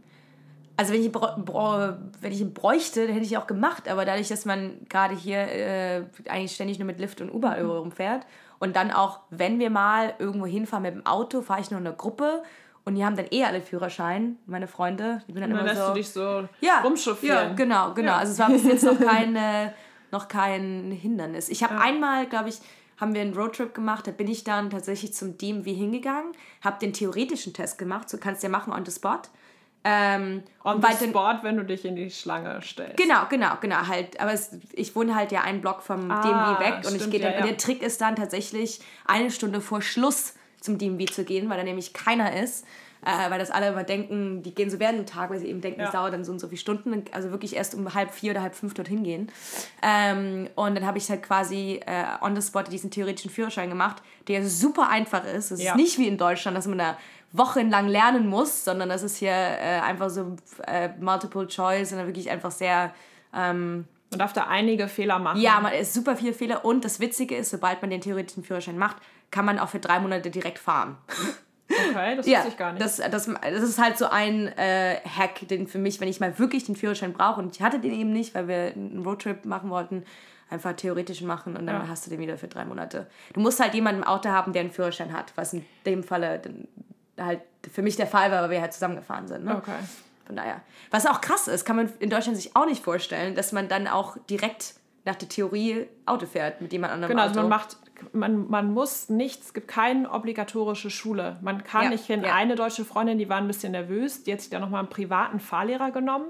also 0.79 0.93
wenn 0.93 1.03
ich, 1.03 1.13
wenn 1.13 2.33
ich 2.33 2.41
ihn 2.41 2.55
bräuchte, 2.55 3.07
dann 3.07 3.13
hätte 3.13 3.27
ich 3.27 3.33
ihn 3.33 3.39
auch 3.39 3.49
gemacht, 3.49 3.89
aber 3.89 4.05
dadurch, 4.05 4.29
dass 4.29 4.45
man 4.45 4.79
gerade 4.89 5.13
hier 5.13 5.39
äh, 5.39 6.05
eigentlich 6.29 6.53
ständig 6.53 6.79
nur 6.79 6.87
mit 6.87 7.01
Lift 7.01 7.21
und 7.21 7.31
Uber 7.31 7.57
mhm. 7.57 7.69
rumfährt 7.69 8.25
und 8.61 8.77
dann 8.77 8.93
auch, 8.93 9.19
wenn 9.31 9.59
wir 9.59 9.71
mal 9.71 10.15
irgendwo 10.21 10.47
hinfahren 10.47 10.85
mit 10.85 10.95
dem 10.95 11.05
Auto, 11.05 11.43
fahre 11.43 11.61
ich 11.61 11.73
nur 11.73 11.81
in 11.81 11.87
einer 11.87 11.97
Gruppe 11.97 12.45
und 12.85 12.95
die 12.95 13.05
haben 13.05 13.17
dann 13.17 13.27
eh 13.33 13.43
alle 13.43 13.61
Führerschein, 13.61 14.37
meine 14.47 14.69
Freunde. 14.69 15.21
Die 15.27 15.33
bin 15.33 15.41
dann, 15.41 15.51
dann 15.51 15.61
immer 15.61 15.69
lässt 15.69 15.83
so, 15.83 15.89
du 15.89 15.95
dich 15.95 16.09
so 16.11 16.49
ja, 16.61 16.81
rumchauffieren. 16.85 17.49
Ja, 17.49 17.55
genau, 17.55 17.93
genau. 17.93 18.13
Ja. 18.13 18.19
Also 18.19 18.33
es 18.33 18.39
war 18.39 18.49
bis 18.49 18.63
jetzt 18.63 18.85
noch 18.85 19.01
kein, 19.05 19.35
äh, 19.35 19.73
noch 20.13 20.29
kein 20.29 20.93
Hindernis. 20.93 21.49
Ich 21.49 21.65
habe 21.65 21.75
ja. 21.75 21.81
einmal, 21.81 22.27
glaube 22.27 22.51
ich, 22.51 22.61
haben 22.99 23.15
wir 23.15 23.21
einen 23.21 23.35
Roadtrip 23.35 23.75
gemacht, 23.75 24.07
da 24.07 24.13
bin 24.13 24.29
ich 24.29 24.45
dann 24.45 24.71
tatsächlich 24.71 25.13
zum 25.13 25.37
DMV 25.39 25.67
hingegangen, 25.67 26.33
habe 26.63 26.79
den 26.79 26.93
theoretischen 26.93 27.53
Test 27.53 27.79
gemacht, 27.79 28.09
so 28.09 28.19
kannst 28.19 28.45
du 28.45 28.47
ja 28.47 28.51
machen 28.51 28.73
on 28.73 28.85
the 28.85 28.93
spot. 28.93 29.23
Ähm, 29.89 30.43
On 30.65 30.83
the 30.83 31.09
spot, 31.09 31.39
wenn 31.43 31.57
du 31.57 31.65
dich 31.65 31.85
in 31.85 31.97
die 31.97 32.11
Schlange 32.11 32.61
stellst. 32.61 32.99
Genau, 32.99 33.23
genau, 33.31 33.55
genau. 33.61 33.87
Halt, 33.87 34.21
aber 34.21 34.33
es, 34.35 34.51
ich 34.73 34.95
wohne 34.95 35.15
halt 35.15 35.33
ja 35.33 35.43
einen 35.43 35.63
Block 35.63 35.83
vom 35.83 36.11
ah, 36.11 36.21
DMV 36.21 36.61
weg 36.61 36.87
und 36.87 36.95
ich 36.97 37.11
gehe 37.11 37.21
dann. 37.21 37.33
Ja, 37.33 37.39
ja. 37.41 37.47
Der 37.47 37.57
Trick 37.57 37.83
ist 37.83 38.01
dann 38.01 38.17
tatsächlich 38.17 38.81
eine 39.07 39.31
Stunde 39.31 39.63
vor 39.63 39.81
Schluss 39.81 40.35
zum 40.61 40.77
DMV 40.77 41.11
zu 41.11 41.25
gehen, 41.25 41.49
weil 41.49 41.57
da 41.57 41.65
nämlich 41.65 41.95
keiner 41.95 42.37
ist. 42.43 42.67
Äh, 43.07 43.31
weil 43.31 43.39
das 43.39 43.53
alle 43.53 43.69
immer 43.69 43.85
denken, 43.85 44.43
die 44.43 44.53
gehen 44.53 44.71
so 44.71 44.81
während 44.81 44.99
dem 44.99 45.07
Tag, 45.07 45.31
weil 45.31 45.39
sie 45.39 45.47
eben 45.47 45.61
denken, 45.61 45.81
es 45.81 45.93
dauert 45.93 46.13
dann 46.13 46.25
so 46.25 46.33
und 46.33 46.41
so 46.41 46.49
viele 46.49 46.59
Stunden. 46.59 47.05
Also 47.13 47.31
wirklich 47.31 47.55
erst 47.55 47.75
um 47.77 47.95
halb 47.95 48.13
vier 48.13 48.33
oder 48.33 48.43
halb 48.43 48.57
fünf 48.57 48.75
dorthin 48.75 49.05
gehen. 49.05 49.31
Ähm, 49.83 50.49
und 50.57 50.75
dann 50.75 50.85
habe 50.85 50.99
ich 50.99 51.09
halt 51.09 51.23
quasi 51.23 51.81
äh, 51.87 52.05
on 52.21 52.35
the 52.35 52.43
spot 52.43 52.65
diesen 52.65 52.91
theoretischen 52.91 53.31
Führerschein 53.31 53.69
gemacht, 53.69 54.03
der 54.27 54.45
super 54.49 54.89
einfach 54.89 55.25
ist. 55.25 55.53
Es 55.53 55.61
ist 55.61 55.77
nicht 55.77 55.99
wie 55.99 56.09
in 56.09 56.19
Deutschland, 56.19 56.57
dass 56.57 56.67
man 56.67 56.79
da 56.79 56.99
wochenlang 57.33 57.89
lernen 57.89 58.29
muss, 58.29 58.65
sondern 58.65 58.89
das 58.89 59.03
ist 59.03 59.17
hier 59.17 59.33
äh, 59.33 59.81
einfach 59.81 60.11
so 60.11 60.37
äh, 60.67 60.89
Multiple 61.01 61.47
Choice 61.47 61.93
und 61.93 61.99
wirklich 62.07 62.31
einfach 62.31 62.51
sehr. 62.51 62.93
Ähm, 63.35 63.87
man 64.11 64.21
darf 64.21 64.33
da 64.33 64.47
einige 64.47 64.89
Fehler 64.89 65.19
machen. 65.19 65.39
Ja, 65.39 65.61
man 65.61 65.75
ist 65.75 65.93
super 65.93 66.17
viele 66.17 66.33
Fehler 66.33 66.65
und 66.65 66.85
das 66.85 66.99
Witzige 66.99 67.37
ist, 67.37 67.51
sobald 67.51 67.83
man 67.83 67.91
den 67.91 68.01
theoretischen 68.01 68.43
Führerschein 68.43 68.79
macht, 68.79 68.97
kann 69.31 69.45
man 69.45 69.59
auch 69.59 69.69
für 69.69 69.81
drei 69.81 70.01
Monate 70.01 70.31
direkt 70.31 70.59
fahren. 70.59 70.97
Okay, 71.69 72.17
das 72.17 72.27
ja, 72.27 72.39
wusste 72.39 72.49
ich 72.51 72.57
gar 72.57 72.73
nicht. 72.73 72.83
Das, 72.83 72.97
das, 72.97 73.27
das 73.27 73.63
ist 73.63 73.79
halt 73.79 73.99
so 73.99 74.07
ein 74.07 74.49
äh, 74.57 74.97
Hack, 75.05 75.47
den 75.49 75.67
für 75.67 75.79
mich, 75.79 76.01
wenn 76.01 76.09
ich 76.09 76.21
mal 76.21 76.39
wirklich 76.39 76.65
den 76.65 76.77
Führerschein 76.77 77.13
brauche 77.13 77.41
und 77.41 77.55
ich 77.55 77.63
hatte 77.63 77.81
den 77.81 77.93
eben 77.93 78.13
nicht, 78.13 78.35
weil 78.35 78.49
wir 78.49 78.73
einen 78.75 79.03
Roadtrip 79.05 79.45
machen 79.45 79.69
wollten, 79.69 80.05
einfach 80.49 80.73
theoretisch 80.73 81.21
machen 81.21 81.57
und 81.57 81.67
dann 81.67 81.83
ja. 81.83 81.89
hast 81.89 82.07
du 82.07 82.11
den 82.11 82.21
wieder 82.21 82.39
für 82.39 82.49
drei 82.49 82.65
Monate. 82.65 83.07
Du 83.35 83.41
musst 83.41 83.61
halt 83.61 83.75
jemanden 83.75 84.03
im 84.03 84.09
Auto 84.09 84.31
haben, 84.31 84.55
der 84.55 84.63
einen 84.63 84.71
Führerschein 84.71 85.13
hat, 85.13 85.33
was 85.35 85.53
in 85.53 85.67
dem 85.85 86.03
Falle 86.03 86.41
halt 87.19 87.41
für 87.73 87.83
mich 87.83 87.97
der 87.97 88.07
Fall 88.07 88.31
war, 88.31 88.43
weil 88.43 88.51
wir 88.51 88.61
halt 88.61 88.73
zusammengefahren 88.73 89.29
sind. 89.29 89.45
Ne? 89.45 89.57
Okay. 89.57 89.73
Von 90.27 90.37
daher. 90.37 90.61
Was 90.91 91.07
auch 91.07 91.21
krass 91.21 91.49
ist, 91.49 91.65
kann 91.65 91.77
man 91.77 91.93
in 92.01 92.11
Deutschland 92.11 92.37
sich 92.37 92.55
auch 92.55 92.67
nicht 92.67 92.83
vorstellen, 92.83 93.35
dass 93.35 93.53
man 93.53 93.69
dann 93.69 93.87
auch 93.89 94.17
direkt 94.31 94.75
nach 95.05 95.17
der 95.17 95.29
Theorie 95.29 95.87
Auto 96.07 96.27
fährt 96.27 96.61
mit 96.61 96.73
jemand 96.73 96.93
anderem 96.93 97.11
genau, 97.11 97.23
Auto. 97.23 97.33
Genau, 97.33 97.43
also 97.43 97.49
man 97.49 97.59
macht, 97.59 97.77
man, 98.13 98.51
man 98.51 98.73
muss 98.75 99.09
nichts, 99.09 99.47
es 99.47 99.55
gibt 99.55 99.69
keine 99.69 100.11
obligatorische 100.11 100.91
Schule. 100.91 101.37
Man 101.41 101.65
kann, 101.65 101.85
ja, 101.85 101.93
ich 101.93 102.07
kenne 102.07 102.27
ja. 102.27 102.35
eine 102.35 102.57
deutsche 102.57 102.85
Freundin, 102.85 103.19
die 103.19 103.29
war 103.29 103.39
ein 103.39 103.47
bisschen 103.47 103.73
nervös, 103.73 104.23
die 104.23 104.33
hat 104.33 104.41
sich 104.41 104.51
da 104.51 104.59
nochmal 104.59 104.81
einen 104.81 104.91
privaten 104.91 105.41
Fahrlehrer 105.41 105.91
genommen. 105.91 106.27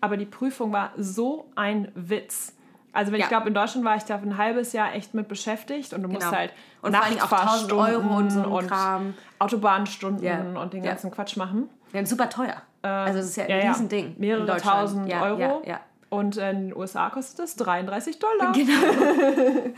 Aber 0.00 0.16
die 0.16 0.26
Prüfung 0.26 0.72
war 0.72 0.92
so 0.96 1.50
ein 1.56 1.90
Witz. 1.94 2.54
Also 2.92 3.12
wenn 3.12 3.20
Ja. 3.20 3.26
ich 3.26 3.28
glaube, 3.28 3.48
in 3.48 3.54
Deutschland 3.54 3.84
war 3.84 3.96
ich 3.96 4.04
da 4.04 4.16
ein 4.16 4.38
halbes 4.38 4.72
Jahr 4.72 4.94
echt 4.94 5.12
mit 5.12 5.28
beschäftigt 5.28 5.92
und 5.92 6.02
du 6.02 6.08
musst 6.08 6.26
Genau. 6.26 6.38
halt 6.38 6.52
Und 6.86 6.96
vor 6.96 7.06
Dingen 7.08 7.20
auch 7.20 7.32
1000 7.32 7.72
Euro 7.72 8.16
und 8.16 8.30
so 8.30 8.56
ein 8.58 8.66
Kram. 8.66 9.14
Autobahnstunden 9.38 10.24
Ja. 10.24 10.60
und 10.60 10.72
den 10.72 10.82
Ja. 10.84 10.90
ganzen 10.90 11.10
Quatsch 11.10 11.36
machen. 11.36 11.68
Ja, 11.92 12.00
und 12.00 12.06
super 12.06 12.28
teuer. 12.28 12.56
also 12.82 13.18
es 13.18 13.26
ist 13.26 13.36
ja 13.36 13.44
ein 13.44 13.50
Ja, 13.50 13.56
ja. 13.58 13.68
Riesending. 13.72 14.14
in 14.14 14.20
Mehrere 14.20 14.56
tausend 14.58 15.08
ja, 15.08 15.22
Euro. 15.22 15.40
Ja, 15.40 15.60
ja. 15.64 15.80
Und 16.08 16.36
in 16.36 16.68
den 16.68 16.76
USA 16.76 17.10
kostet 17.10 17.44
es 17.46 17.56
33 17.56 18.18
Dollar. 18.20 18.52
Genau. 18.52 18.70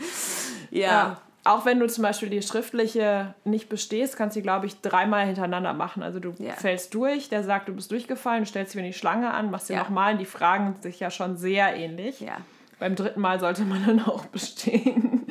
ja. 0.71 0.81
Ja. 0.81 1.17
Auch 1.45 1.65
wenn 1.65 1.79
du 1.79 1.87
zum 1.87 2.03
Beispiel 2.03 2.29
die 2.29 2.41
schriftliche 2.41 3.33
nicht 3.45 3.69
bestehst, 3.69 4.17
kannst 4.17 4.35
du 4.35 4.39
die, 4.39 4.43
glaube 4.43 4.65
ich, 4.67 4.81
dreimal 4.81 5.25
hintereinander 5.25 5.73
machen. 5.73 6.03
Also 6.03 6.19
du 6.19 6.33
Ja. 6.37 6.53
fällst 6.53 6.93
durch, 6.93 7.29
der 7.29 7.43
sagt, 7.43 7.69
du 7.69 7.73
bist 7.73 7.89
durchgefallen, 7.91 8.43
du 8.43 8.45
stellst 8.49 8.75
dir 8.75 8.81
die 8.83 8.93
Schlange 8.93 9.31
an, 9.33 9.49
machst 9.49 9.69
dir 9.69 9.73
Ja. 9.75 9.79
nochmal. 9.83 10.17
Die 10.17 10.25
fragen 10.25 10.75
sich 10.81 10.99
ja 10.99 11.09
schon 11.09 11.37
sehr 11.37 11.75
ähnlich. 11.75 12.19
ja. 12.19 12.33
Beim 12.77 12.95
dritten 12.95 13.19
Mal 13.19 13.39
sollte 13.39 13.63
man 13.63 13.83
dann 13.85 14.05
auch 14.05 14.25
bestehen. 14.25 15.25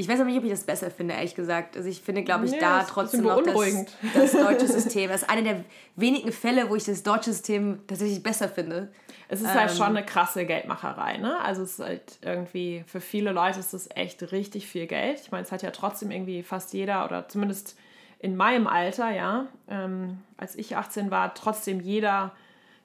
Ich 0.00 0.08
weiß 0.08 0.20
aber 0.20 0.30
nicht, 0.30 0.38
ob 0.38 0.44
ich 0.44 0.50
das 0.50 0.64
besser 0.64 0.90
finde, 0.90 1.12
ehrlich 1.12 1.34
gesagt. 1.34 1.76
Also 1.76 1.86
ich 1.86 2.00
finde, 2.00 2.22
glaube 2.22 2.46
ich, 2.46 2.52
Nee, 2.52 2.58
da 2.58 2.82
trotzdem 2.84 3.20
noch 3.20 3.42
das, 3.42 3.54
das 4.14 4.32
deutsche 4.32 4.66
System. 4.66 5.10
Das 5.10 5.22
ist 5.22 5.28
eine 5.28 5.42
der 5.42 5.64
wenigen 5.94 6.32
Fälle, 6.32 6.70
wo 6.70 6.74
ich 6.74 6.84
das 6.84 7.02
deutsche 7.02 7.32
System 7.32 7.80
tatsächlich 7.86 8.22
besser 8.22 8.48
finde. 8.48 8.88
Es 9.28 9.42
ist 9.42 9.52
halt 9.52 9.70
Ähm. 9.70 9.76
schon 9.76 9.86
eine 9.88 10.02
krasse 10.04 10.46
Geldmacherei, 10.46 11.18
ne? 11.18 11.38
Also 11.42 11.62
es 11.62 11.72
ist 11.72 11.84
halt 11.84 12.18
irgendwie, 12.22 12.82
für 12.86 13.02
viele 13.02 13.32
Leute 13.32 13.60
ist 13.60 13.74
das 13.74 13.90
echt 13.94 14.32
richtig 14.32 14.66
viel 14.66 14.86
Geld. 14.86 15.20
Ich 15.20 15.30
meine, 15.32 15.44
es 15.44 15.52
hat 15.52 15.60
ja 15.60 15.70
trotzdem 15.70 16.10
irgendwie 16.10 16.42
fast 16.42 16.72
jeder 16.72 17.04
oder 17.04 17.28
zumindest 17.28 17.76
in 18.20 18.36
meinem 18.36 18.66
Alter, 18.66 19.10
ja, 19.10 19.48
ähm, 19.68 20.22
als 20.38 20.56
ich 20.56 20.76
18 20.76 21.10
war, 21.10 21.34
trotzdem 21.34 21.80
jeder 21.80 22.32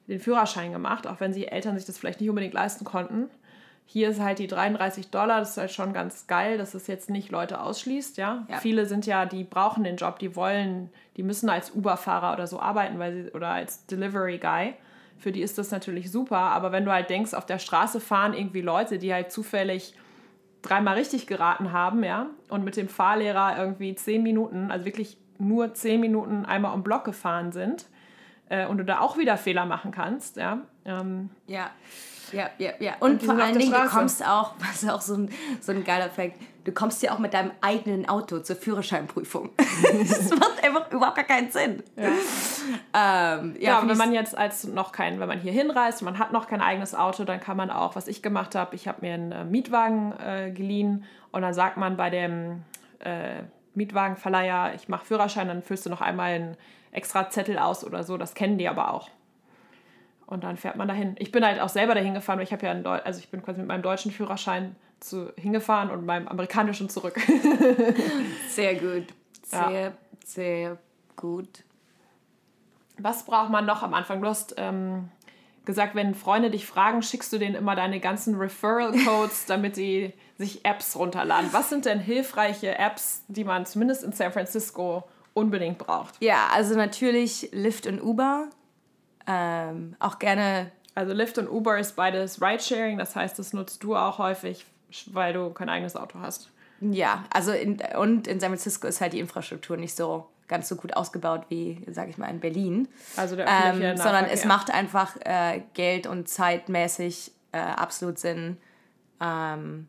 den 0.09 0.19
Führerschein 0.19 0.73
gemacht, 0.73 1.07
auch 1.07 1.21
wenn 1.21 1.31
die 1.31 1.47
Eltern 1.47 1.77
sich 1.77 1.85
das 1.85 1.97
vielleicht 1.97 2.19
nicht 2.19 2.29
unbedingt 2.29 2.53
leisten 2.53 2.83
konnten. 2.83 3.29
Hier 3.87 4.09
ist 4.09 4.19
halt 4.19 4.39
die 4.39 4.47
33 4.47 5.09
Dollar, 5.09 5.39
das 5.39 5.51
ist 5.51 5.57
halt 5.57 5.71
schon 5.71 5.93
ganz 5.93 6.27
geil, 6.27 6.57
dass 6.57 6.73
es 6.73 6.87
jetzt 6.87 7.09
nicht 7.09 7.31
Leute 7.31 7.61
ausschließt, 7.61 8.17
ja. 8.17 8.45
Ja. 8.49 8.57
Viele 8.57 8.85
sind 8.85 9.05
ja, 9.05 9.25
die 9.25 9.43
brauchen 9.43 9.83
den 9.83 9.95
Job, 9.95 10.19
die 10.19 10.35
wollen, 10.35 10.89
die 11.17 11.23
müssen 11.23 11.49
als 11.49 11.73
Uber-Fahrer 11.73 12.33
oder 12.33 12.47
so 12.47 12.59
arbeiten, 12.59 12.99
weil 12.99 13.13
sie, 13.13 13.31
oder 13.31 13.49
als 13.49 13.85
Delivery-Guy. 13.85 14.73
Für 15.17 15.31
die 15.31 15.41
ist 15.41 15.57
das 15.57 15.71
natürlich 15.71 16.11
super, 16.11 16.37
aber 16.37 16.71
wenn 16.71 16.83
du 16.83 16.91
halt 16.91 17.09
denkst, 17.09 17.33
auf 17.33 17.45
der 17.45 17.59
Straße 17.59 17.99
fahren 17.99 18.33
irgendwie 18.33 18.61
Leute, 18.61 18.97
die 18.97 19.13
halt 19.13 19.31
zufällig 19.31 19.93
dreimal 20.61 20.95
richtig 20.95 21.27
geraten 21.27 21.71
haben, 21.71 22.03
ja, 22.03 22.27
und 22.49 22.63
mit 22.65 22.75
dem 22.75 22.89
Fahrlehrer 22.89 23.57
irgendwie 23.57 23.95
zehn 23.95 24.23
Minuten, 24.23 24.71
also 24.71 24.85
wirklich 24.85 25.17
nur 25.37 25.73
zehn 25.73 26.01
Minuten 26.01 26.45
einmal 26.45 26.73
um 26.73 26.83
Block 26.83 27.05
gefahren 27.05 27.51
sind 27.51 27.85
äh, 28.49 28.65
und 28.65 28.77
du 28.77 28.83
da 28.83 28.99
auch 28.99 29.17
wieder 29.17 29.37
Fehler 29.37 29.65
machen 29.65 29.91
kannst, 29.91 30.37
ja. 30.37 30.59
Ähm, 30.85 31.29
Ja. 31.47 31.69
Ja, 32.35 32.49
ja, 32.57 32.71
ja. 32.79 32.93
Und, 32.99 33.21
die 33.21 33.25
vor 33.25 33.35
allen 33.35 33.57
Dingen, 33.57 33.71
du 33.71 33.77
Straße. 33.77 33.95
kommst 33.95 34.27
auch, 34.27 34.53
was 34.59 34.83
ist 34.83 34.89
auch 34.89 35.01
so 35.01 35.15
ein, 35.15 35.29
so 35.61 35.71
ein 35.71 35.83
geiler 35.83 36.09
Fact, 36.09 36.35
du 36.65 36.71
kommst 36.71 37.01
ja 37.01 37.13
auch 37.13 37.19
mit 37.19 37.33
deinem 37.33 37.51
eigenen 37.61 38.09
Auto 38.09 38.39
zur 38.39 38.55
Führerscheinprüfung. 38.55 39.51
das 39.57 40.29
macht 40.31 40.63
einfach 40.63 40.91
überhaupt 40.91 41.15
gar 41.15 41.25
keinen 41.25 41.49
Sinn. 41.49 41.83
Ja, 41.95 43.37
ähm, 43.37 43.55
ja, 43.59 43.69
Ja, 43.69 43.79
find 43.79 43.91
wenn 43.91 43.97
man 43.97 44.13
jetzt 44.13 44.37
als 44.37 44.65
noch 44.65 44.91
kein, 44.91 45.19
wenn 45.19 45.27
man 45.27 45.39
hier 45.39 45.53
hinreist 45.53 46.01
und 46.01 46.05
man 46.05 46.19
hat 46.19 46.33
noch 46.33 46.47
kein 46.47 46.61
eigenes 46.61 46.93
Auto, 46.93 47.23
dann 47.23 47.39
kann 47.39 47.55
man 47.55 47.69
auch, 47.69 47.95
was 47.95 48.07
ich 48.07 48.21
gemacht 48.21 48.55
habe, 48.55 48.75
ich 48.75 48.87
habe 48.87 48.99
mir 49.01 49.13
einen 49.13 49.31
äh, 49.31 49.43
Mietwagen 49.45 50.13
äh, 50.19 50.51
geliehen 50.51 51.05
und 51.31 51.41
dann 51.41 51.53
sagt 51.53 51.77
man 51.77 51.95
bei 51.95 52.09
dem 52.09 52.63
äh, 52.99 53.43
Mietwagenverleiher, 53.75 54.73
ich 54.75 54.89
mache 54.89 55.05
Führerschein, 55.05 55.47
dann 55.47 55.61
füllst 55.61 55.85
du 55.85 55.89
noch 55.89 56.01
einmal 56.01 56.33
einen 56.33 56.57
extra 56.91 57.29
Zettel 57.29 57.59
aus 57.59 57.83
oder 57.83 58.03
so, 58.03 58.17
das 58.17 58.33
kennen 58.33 58.57
die 58.57 58.67
aber 58.67 58.93
auch. 58.93 59.09
Und 60.27 60.43
dann 60.43 60.57
fährt 60.57 60.75
man 60.75 60.87
dahin. 60.87 61.15
Ich 61.19 61.31
bin 61.31 61.45
halt 61.45 61.59
auch 61.59 61.69
selber 61.69 61.93
dahin 61.93 62.13
gefahren, 62.13 62.39
weil 62.39 62.45
ich 62.45 62.51
habe 62.51 62.65
ja 62.65 62.71
einen 62.71 62.83
Deu 62.83 62.97
also 62.97 63.19
ich 63.19 63.29
bin 63.29 63.43
quasi 63.43 63.59
mit 63.59 63.67
meinem 63.67 63.83
deutschen 63.83 64.11
Führerschein 64.11 64.75
zu, 64.99 65.31
hingefahren 65.37 65.91
und 65.91 66.05
meinem 66.05 66.27
amerikanischen 66.27 66.89
zurück. 66.89 67.19
sehr 68.49 68.75
gut. 68.75 69.05
Ja. 69.51 69.69
Sehr, 69.69 69.93
sehr 70.25 70.77
gut. 71.15 71.63
Was 72.97 73.25
braucht 73.25 73.51
man 73.51 73.65
noch 73.65 73.83
am 73.83 73.93
Anfang? 73.93 74.21
Du 74.21 74.27
hast 74.27 74.55
ähm, 74.57 75.09
gesagt, 75.65 75.95
wenn 75.95 76.15
Freunde 76.15 76.49
dich 76.49 76.65
fragen, 76.65 77.01
schickst 77.01 77.31
du 77.33 77.37
denen 77.37 77.55
immer 77.55 77.75
deine 77.75 77.99
ganzen 77.99 78.35
Referral-Codes, 78.35 79.45
damit 79.47 79.77
die 79.77 80.13
sich 80.37 80.65
Apps 80.65 80.95
runterladen. 80.95 81.51
Was 81.51 81.69
sind 81.69 81.85
denn 81.85 81.99
hilfreiche 81.99 82.77
Apps, 82.77 83.23
die 83.27 83.43
man 83.43 83.65
zumindest 83.65 84.03
in 84.03 84.11
San 84.11 84.31
Francisco 84.31 85.03
unbedingt 85.33 85.77
braucht? 85.77 86.15
Ja, 86.21 86.47
also 86.53 86.75
natürlich 86.75 87.49
Lyft 87.51 87.87
und 87.87 88.01
Uber. 88.01 88.49
Ähm, 89.27 89.95
auch 89.99 90.19
gerne 90.19 90.71
Also 90.93 91.13
Lyft 91.13 91.37
und 91.37 91.49
Uber 91.49 91.77
ist 91.77 91.95
beides 91.95 92.41
Ridesharing, 92.41 92.97
das 92.97 93.15
heißt, 93.15 93.37
das 93.37 93.53
nutzt 93.53 93.83
du 93.83 93.95
auch 93.95 94.17
häufig, 94.17 94.65
weil 95.07 95.33
du 95.33 95.49
kein 95.49 95.69
eigenes 95.69 95.95
Auto 95.95 96.19
hast. 96.19 96.51
Ja, 96.79 97.23
also 97.33 97.51
in, 97.51 97.81
und 97.97 98.27
in 98.27 98.39
San 98.39 98.49
Francisco 98.49 98.87
ist 98.87 99.01
halt 99.01 99.13
die 99.13 99.19
Infrastruktur 99.19 99.77
nicht 99.77 99.95
so 99.95 100.27
ganz 100.47 100.69
so 100.69 100.75
gut 100.75 100.95
ausgebaut 100.95 101.45
wie, 101.49 101.81
sage 101.89 102.11
ich 102.11 102.17
mal, 102.17 102.27
in 102.27 102.39
Berlin. 102.39 102.87
Also 103.17 103.35
der 103.35 103.47
öffentliche 103.47 103.91
Ähm, 103.91 103.97
sondern 103.97 104.25
es 104.25 104.45
macht 104.45 104.71
einfach 104.71 105.15
äh, 105.21 105.61
Geld 105.73 106.05
und 106.05 106.29
zeitmäßig 106.29 107.31
äh, 107.51 107.57
absolut 107.57 108.19
Sinn, 108.19 108.57
ähm, 109.19 109.87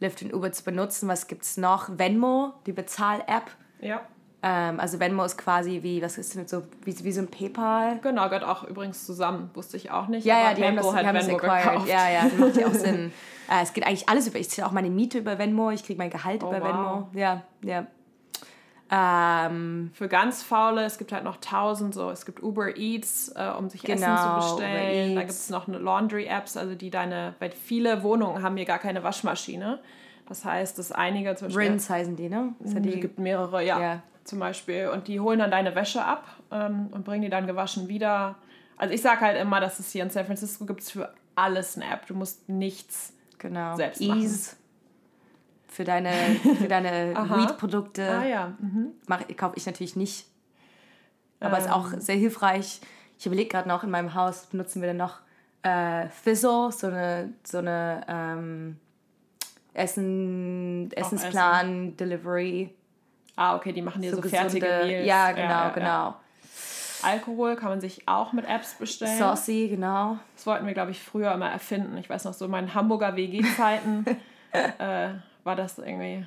Lyft 0.00 0.22
und 0.22 0.32
Uber 0.32 0.52
zu 0.52 0.62
benutzen. 0.62 1.08
Was 1.08 1.26
gibt's 1.26 1.56
noch? 1.56 1.88
Venmo, 1.98 2.54
die 2.66 2.72
Bezahl-App. 2.72 3.50
Ja, 3.80 4.02
Ähm, 4.40 4.78
also 4.78 5.00
Venmo 5.00 5.24
ist 5.24 5.36
quasi 5.36 5.82
wie, 5.82 6.00
was 6.00 6.16
ist 6.16 6.36
denn 6.36 6.46
so, 6.46 6.62
wie, 6.84 6.94
wie 7.04 7.10
so 7.12 7.20
ein 7.20 7.28
PayPal. 7.28 7.98
genau, 8.00 8.24
gehört 8.28 8.44
auch 8.44 8.62
übrigens 8.64 9.04
zusammen, 9.04 9.50
wusste 9.54 9.76
ich 9.76 9.90
auch 9.90 10.06
nicht. 10.06 10.24
Ja, 10.24 10.38
ja, 10.38 10.54
die 10.54 10.64
haben 10.64 10.76
das, 10.76 10.88
die 10.88 10.94
hat 10.96 11.06
haben 11.06 11.14
das 11.16 11.26
Venmo 11.26 11.38
acquired. 11.38 11.64
gekauft. 11.72 11.88
Ja, 11.88 12.08
ja, 12.08 12.22
das 12.24 12.38
macht 12.38 12.56
ja 12.56 12.66
auch 12.66 12.74
Sinn. 12.74 13.12
Äh, 13.50 13.62
es 13.62 13.72
geht 13.72 13.86
eigentlich 13.86 14.06
alles 14.10 14.28
über, 14.28 14.38
ich 14.38 14.50
zahle 14.50 14.68
auch 14.68 14.72
meine 14.72 14.90
Miete 14.90 15.16
über 15.16 15.38
Venmo, 15.38 15.70
ich 15.70 15.82
kriege 15.82 15.96
mein 15.96 16.10
Gehalt 16.10 16.44
Oh, 16.44 16.48
über 16.48 16.60
wow. 16.60 16.66
Venmo. 16.68 17.08
Ja, 17.14 17.42
ja. 17.64 17.86
Ähm, 18.90 19.90
Für 19.92 20.08
ganz 20.08 20.42
faule, 20.42 20.84
es 20.84 20.96
gibt 20.98 21.12
halt 21.12 21.24
noch 21.24 21.36
tausend 21.38 21.94
so, 21.94 22.10
es 22.10 22.24
gibt 22.24 22.42
Uber 22.42 22.76
Eats, 22.76 23.28
äh, 23.34 23.50
um 23.58 23.68
sich 23.68 23.84
Essen 23.88 24.00
Genau, 24.04 24.16
zu 24.16 24.34
bestellen. 24.34 25.12
Uber 25.12 25.14
Da 25.14 25.20
gibt 25.20 25.30
es 25.30 25.50
noch 25.50 25.68
eine 25.68 25.78
Laundry-Apps, 25.78 26.56
also 26.56 26.74
die 26.74 26.90
deine, 26.90 27.34
weil 27.38 27.50
viele 27.50 28.02
Wohnungen 28.02 28.42
haben 28.42 28.56
hier 28.56 28.66
gar 28.66 28.78
keine 28.78 29.02
Waschmaschine. 29.02 29.78
Das 30.26 30.44
heißt, 30.44 30.78
dass 30.78 30.92
einige 30.92 31.34
zum 31.36 31.48
Beispiel. 31.48 31.68
Rins 31.68 31.88
heißen 31.88 32.16
die, 32.16 32.28
ne? 32.28 32.54
Ja 32.64 32.80
Es 32.80 33.00
gibt 33.00 33.18
mehrere, 33.18 33.64
ja, 33.64 33.80
Ja. 33.80 34.02
Zum 34.28 34.40
Beispiel. 34.40 34.88
Und 34.88 35.08
die 35.08 35.20
holen 35.20 35.38
dann 35.38 35.50
deine 35.50 35.74
Wäsche 35.74 36.04
ab 36.04 36.26
ähm, 36.50 36.88
und 36.90 37.04
bringen 37.06 37.22
die 37.22 37.30
dann 37.30 37.46
gewaschen 37.46 37.88
wieder. 37.88 38.36
Also 38.76 38.92
ich 38.92 39.00
sage 39.00 39.22
halt 39.22 39.40
immer, 39.40 39.58
dass 39.58 39.78
es 39.78 39.90
hier 39.90 40.02
in 40.02 40.10
San 40.10 40.26
Francisco 40.26 40.66
gibt 40.66 40.82
es 40.82 40.90
für 40.90 41.14
alles 41.34 41.76
eine 41.76 41.90
App. 41.90 42.06
Du 42.06 42.14
musst 42.14 42.46
nichts. 42.46 43.14
genau. 43.38 43.74
selbst 43.76 44.02
machen. 44.02 44.20
Ease. 44.20 44.56
Für 45.66 45.84
deine, 45.84 46.10
für 46.58 46.68
deine. 46.68 47.14
Weed-Produkte 47.16 48.06
Ah 48.06 48.26
ja. 48.26 48.52
Mhm. 48.58 48.92
kaufe 49.36 49.56
ich 49.56 49.64
natürlich 49.64 49.96
nicht. 49.96 50.26
Aber 51.40 51.56
ist 51.56 51.66
Ähm. 51.66 51.72
auch 51.72 51.88
sehr 51.96 52.16
hilfreich. 52.16 52.82
Ich 53.18 53.24
überlege 53.24 53.48
gerade 53.48 53.66
noch, 53.68 53.82
in 53.82 53.90
meinem 53.90 54.12
Haus 54.12 54.44
benutzen 54.46 54.82
wir 54.82 54.88
dann 54.88 54.98
noch 54.98 55.20
äh, 55.62 56.08
Fizzle, 56.10 56.70
so 56.70 56.88
eine, 56.88 57.32
so 57.44 57.58
eine 57.58 58.04
ähm, 58.08 58.76
Essen, 59.72 60.90
Essensplan, 60.92 61.96
Delivery. 61.96 62.74
Ah, 63.40 63.54
okay, 63.54 63.72
die 63.72 63.82
machen 63.82 64.02
dir 64.02 64.10
so, 64.10 64.20
So 64.20 64.28
fertige 64.28 64.66
Meals. 64.84 65.06
ja, 65.06 65.30
genau, 65.30 65.70
genau. 65.72 66.16
Alkohol 67.02 67.54
kann 67.54 67.68
man 67.68 67.80
sich 67.80 68.08
auch 68.08 68.32
mit 68.32 68.44
Apps 68.46 68.74
bestellen. 68.74 69.16
Saucy, 69.16 69.68
genau. 69.68 70.18
Das 70.34 70.44
wollten 70.44 70.66
wir, 70.66 70.74
glaube 70.74 70.90
ich, 70.90 71.00
früher 71.00 71.32
immer 71.32 71.48
erfinden. 71.48 71.96
Ich 71.98 72.10
weiß 72.10 72.24
noch, 72.24 72.34
so 72.34 72.46
in 72.46 72.50
meinen 72.50 72.74
Hamburger 72.74 73.14
WG-Zeiten 73.14 74.04
äh, 74.52 75.10
war 75.44 75.54
das 75.54 75.78
irgendwie 75.78 76.26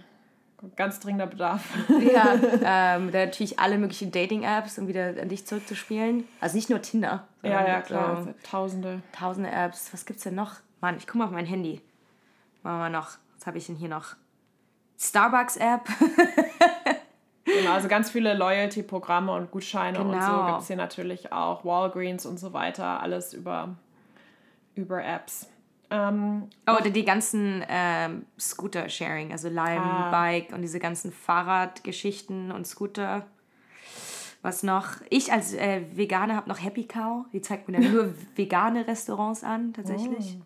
ganz 0.78 1.02
dringender 1.02 1.28
Bedarf. 1.28 1.62
Ja, 2.00 2.40
ähm, 2.96 3.10
natürlich 3.12 3.60
alle 3.60 3.78
möglichen 3.78 4.14
Dating-Apps, 4.14 4.78
um 4.80 4.88
wieder 4.88 5.08
an 5.22 5.28
dich 5.28 5.46
zurückzuspielen. 5.46 6.26
Also 6.40 6.56
nicht 6.56 6.70
nur 6.70 6.82
Tinder. 6.82 7.28
ja, 7.42 7.68
ja, 7.68 7.82
klar. 7.82 8.24
So 8.24 8.34
Tausende. 8.50 9.02
tausende 9.12 9.52
Apps. 9.52 9.92
Was 9.92 10.06
gibt's 10.06 10.24
denn 10.24 10.36
noch? 10.36 10.54
Mann, 10.80 10.96
ich 10.96 11.08
gucke 11.08 11.18
mal 11.18 11.26
auf 11.26 11.32
mein 11.32 11.46
Handy. 11.46 11.82
Machen 12.64 12.80
wir 12.80 12.90
noch. 12.90 13.18
Was 13.38 13.48
habe 13.48 13.58
ich 13.58 13.66
denn 13.66 13.76
hier 13.76 13.90
noch? 13.90 14.16
Starbucks-App. 14.98 15.82
Genau, 17.72 17.76
also 17.78 17.88
ganz 17.88 18.10
viele 18.12 18.34
Loyalty-Programme 18.36 19.32
und 19.34 19.52
Gutscheine 19.52 20.00
und 20.00 20.08
so 20.14 20.20
Genau. 20.20 20.46
gibt 20.48 20.62
es 20.62 20.68
hier 20.68 20.76
natürlich 20.76 21.32
auch. 21.34 21.64
Walgreens 21.66 22.26
und 22.26 22.40
so 22.40 22.54
weiter. 22.54 23.02
Alles 23.02 23.34
über, 23.34 23.76
über 24.76 25.04
Apps. 25.04 25.48
Ähm, 25.90 26.48
Oh, 26.68 26.74
oder 26.80 26.90
die 26.90 27.04
ganzen 27.04 27.64
ähm, 27.68 28.26
Scooter-Sharing, 28.40 29.32
also 29.34 29.50
Lime, 29.50 29.82
Ah. 29.82 30.10
Bike 30.12 30.54
und 30.54 30.62
diese 30.62 30.80
ganzen 30.80 31.12
Fahrradgeschichten 31.12 32.52
und 32.52 32.66
Scooter. 32.66 33.26
Was 34.42 34.64
noch? 34.64 34.88
Ich 35.10 35.32
als 35.32 35.54
äh, 35.54 35.82
Veganer 35.94 36.36
habe 36.36 36.50
noch 36.50 36.64
Happy 36.64 36.86
Cow. 36.86 37.26
Die 37.32 37.42
zeigt 37.42 37.68
mir 37.68 37.80
dann 37.80 37.92
nur 37.94 38.14
vegane 38.36 38.88
Restaurants 38.88 39.44
an, 39.44 39.74
tatsächlich. 39.74 40.38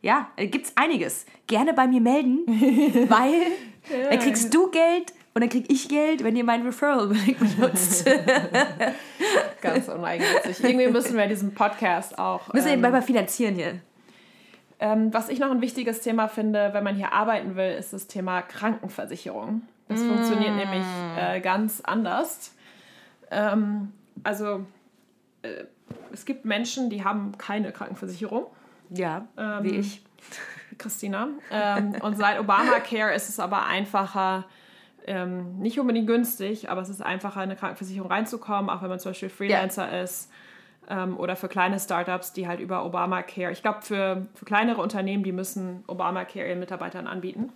Ja, 0.00 0.28
äh, 0.36 0.48
gibt's 0.48 0.72
einiges. 0.74 1.26
Gerne 1.46 1.72
bei 1.74 1.86
mir 1.86 2.00
melden, 2.00 2.40
weil 3.08 3.42
dann 4.10 4.18
kriegst 4.18 4.52
du 4.52 4.70
Geld 4.70 5.12
und 5.34 5.40
dann 5.40 5.48
kriege 5.48 5.72
ich 5.72 5.88
Geld, 5.88 6.24
wenn 6.24 6.36
ihr 6.36 6.44
meinen 6.44 6.66
Referral-Link 6.66 7.38
benutzt. 7.56 8.08
Ganz 9.62 9.88
uneigennützig. 9.88 10.62
Irgendwie 10.62 10.88
müssen 10.88 11.16
wir 11.16 11.26
diesen 11.26 11.54
Podcast 11.54 12.18
auch. 12.18 12.52
Müssen 12.52 12.68
ähm, 12.68 12.82
wir 12.82 12.90
mal 12.90 13.02
finanzieren 13.02 13.54
hier. 13.54 13.80
Ähm, 14.78 15.14
was 15.14 15.28
ich 15.28 15.38
noch 15.38 15.50
ein 15.50 15.60
wichtiges 15.60 16.00
Thema 16.00 16.28
finde, 16.28 16.70
wenn 16.72 16.84
man 16.84 16.96
hier 16.96 17.12
arbeiten 17.12 17.56
will, 17.56 17.72
ist 17.72 17.92
das 17.92 18.08
Thema 18.08 18.42
Krankenversicherung. 18.42 19.62
Das 19.88 20.00
mm. 20.00 20.08
funktioniert 20.08 20.56
nämlich 20.56 20.84
äh, 21.16 21.40
ganz 21.40 21.80
anders. 21.80 22.54
Ähm, 23.30 23.92
also 24.24 24.66
äh, 25.42 25.64
es 26.12 26.24
gibt 26.24 26.44
Menschen, 26.44 26.90
die 26.90 27.04
haben 27.04 27.38
keine 27.38 27.72
Krankenversicherung. 27.72 28.46
Ja, 28.90 29.26
ähm, 29.38 29.62
wie 29.62 29.76
ich. 29.76 30.02
Christina. 30.78 31.28
Ähm, 31.50 31.94
und 32.02 32.16
seit 32.16 32.40
Obamacare 32.40 33.14
ist 33.14 33.28
es 33.28 33.38
aber 33.38 33.66
einfacher, 33.66 34.44
ähm, 35.06 35.58
nicht 35.58 35.78
unbedingt 35.78 36.06
günstig, 36.06 36.70
aber 36.70 36.80
es 36.80 36.88
ist 36.88 37.02
einfacher, 37.02 37.42
in 37.42 37.50
eine 37.50 37.56
Krankenversicherung 37.56 38.10
reinzukommen, 38.10 38.70
auch 38.70 38.82
wenn 38.82 38.88
man 38.88 39.00
zum 39.00 39.10
Beispiel 39.10 39.28
Freelancer 39.28 39.90
ja. 39.92 40.02
ist 40.02 40.30
ähm, 40.88 41.16
oder 41.18 41.36
für 41.36 41.48
kleine 41.48 41.78
Startups, 41.78 42.32
die 42.32 42.46
halt 42.48 42.60
über 42.60 42.84
Obamacare, 42.84 43.52
ich 43.52 43.62
glaube, 43.62 43.82
für, 43.82 44.26
für 44.34 44.44
kleinere 44.44 44.80
Unternehmen, 44.80 45.22
die 45.22 45.32
müssen 45.32 45.84
Obamacare 45.86 46.48
ihren 46.48 46.60
Mitarbeitern 46.60 47.06
anbieten. 47.06 47.50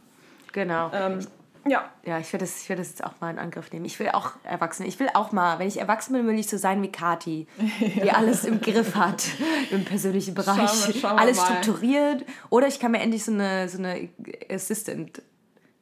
Genau. 0.52 0.90
Ähm, 0.92 1.20
ja. 1.68 1.90
Ja, 2.04 2.18
ich 2.18 2.32
werde 2.32 2.44
das, 2.44 2.62
ich 2.62 2.68
das 2.68 2.88
jetzt 2.88 3.04
auch 3.04 3.20
mal 3.20 3.30
in 3.30 3.38
Angriff 3.38 3.72
nehmen. 3.72 3.84
Ich 3.84 3.98
will 3.98 4.08
auch 4.10 4.32
Erwachsene. 4.44 4.88
Ich 4.88 5.00
will 5.00 5.08
auch 5.14 5.32
mal, 5.32 5.58
wenn 5.58 5.66
ich 5.66 5.80
erwachsen 5.80 6.12
bin, 6.12 6.26
will 6.26 6.38
ich 6.38 6.48
so 6.48 6.56
sein 6.56 6.80
wie 6.82 6.92
Kati, 6.92 7.46
ja. 7.80 7.88
die 8.04 8.10
alles 8.12 8.44
im 8.44 8.60
Griff 8.60 8.94
hat 8.94 9.24
im 9.70 9.84
persönlichen 9.84 10.34
Bereich. 10.34 10.70
Schauen 10.70 10.94
wir, 10.94 11.00
schauen 11.00 11.18
alles 11.18 11.40
strukturiert. 11.40 12.24
Oder 12.50 12.68
ich 12.68 12.78
kann 12.78 12.92
mir 12.92 13.00
endlich 13.00 13.24
so 13.24 13.32
eine, 13.32 13.68
so 13.68 13.78
eine 13.78 14.08
Assistant 14.48 15.22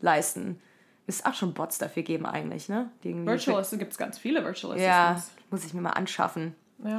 leisten. 0.00 0.60
Es 1.06 1.24
auch 1.24 1.34
schon 1.34 1.52
Bots 1.52 1.78
dafür 1.78 2.02
geben 2.02 2.24
eigentlich, 2.24 2.68
ne? 2.68 2.90
Virtual 3.02 3.58
Assistant 3.58 3.80
gibt 3.80 3.92
es 3.92 3.98
ganz 3.98 4.18
viele 4.18 4.42
Virtual 4.44 4.72
Assistants. 4.72 5.32
Ja, 5.36 5.42
muss 5.50 5.64
ich 5.64 5.74
mir 5.74 5.82
mal 5.82 5.90
anschaffen. 5.90 6.54
Ja. 6.82 6.98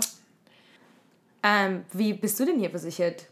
Ähm, 1.41 1.85
wie 1.91 2.13
bist 2.13 2.39
du 2.39 2.45
denn 2.45 2.59
hier 2.59 2.69
versichert? 2.69 3.27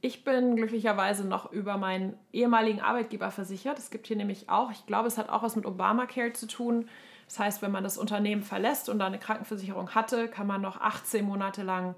Ich 0.00 0.24
bin 0.24 0.56
glücklicherweise 0.56 1.26
noch 1.26 1.52
über 1.52 1.78
meinen 1.78 2.14
ehemaligen 2.32 2.80
Arbeitgeber 2.80 3.30
versichert. 3.30 3.78
Es 3.78 3.90
gibt 3.90 4.06
hier 4.06 4.16
nämlich 4.16 4.48
auch, 4.48 4.70
ich 4.70 4.86
glaube, 4.86 5.08
es 5.08 5.18
hat 5.18 5.28
auch 5.28 5.42
was 5.42 5.56
mit 5.56 5.66
Obamacare 5.66 6.32
zu 6.32 6.46
tun. 6.46 6.88
Das 7.26 7.38
heißt, 7.38 7.62
wenn 7.62 7.72
man 7.72 7.82
das 7.82 7.98
Unternehmen 7.98 8.42
verlässt 8.42 8.88
und 8.88 8.98
da 8.98 9.06
eine 9.06 9.18
Krankenversicherung 9.18 9.90
hatte, 9.94 10.28
kann 10.28 10.46
man 10.46 10.60
noch 10.60 10.80
18 10.80 11.24
Monate 11.24 11.62
lang 11.62 11.96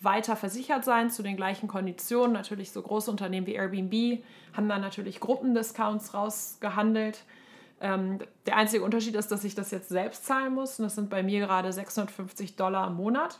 weiter 0.00 0.36
versichert 0.36 0.84
sein 0.84 1.10
zu 1.10 1.22
den 1.22 1.36
gleichen 1.36 1.68
Konditionen. 1.68 2.32
Natürlich 2.32 2.72
so 2.72 2.82
große 2.82 3.10
Unternehmen 3.10 3.46
wie 3.46 3.54
Airbnb 3.54 4.22
haben 4.54 4.68
dann 4.68 4.80
natürlich 4.80 5.20
Gruppendiscounts 5.20 6.14
rausgehandelt. 6.14 7.24
Ähm, 7.80 8.18
der 8.46 8.56
einzige 8.56 8.84
Unterschied 8.84 9.14
ist, 9.14 9.30
dass 9.30 9.44
ich 9.44 9.54
das 9.54 9.70
jetzt 9.70 9.88
selbst 9.88 10.24
zahlen 10.24 10.54
muss. 10.54 10.78
Und 10.78 10.84
das 10.84 10.94
sind 10.94 11.10
bei 11.10 11.22
mir 11.22 11.40
gerade 11.40 11.72
650 11.72 12.56
Dollar 12.56 12.88
im 12.88 12.94
Monat. 12.94 13.38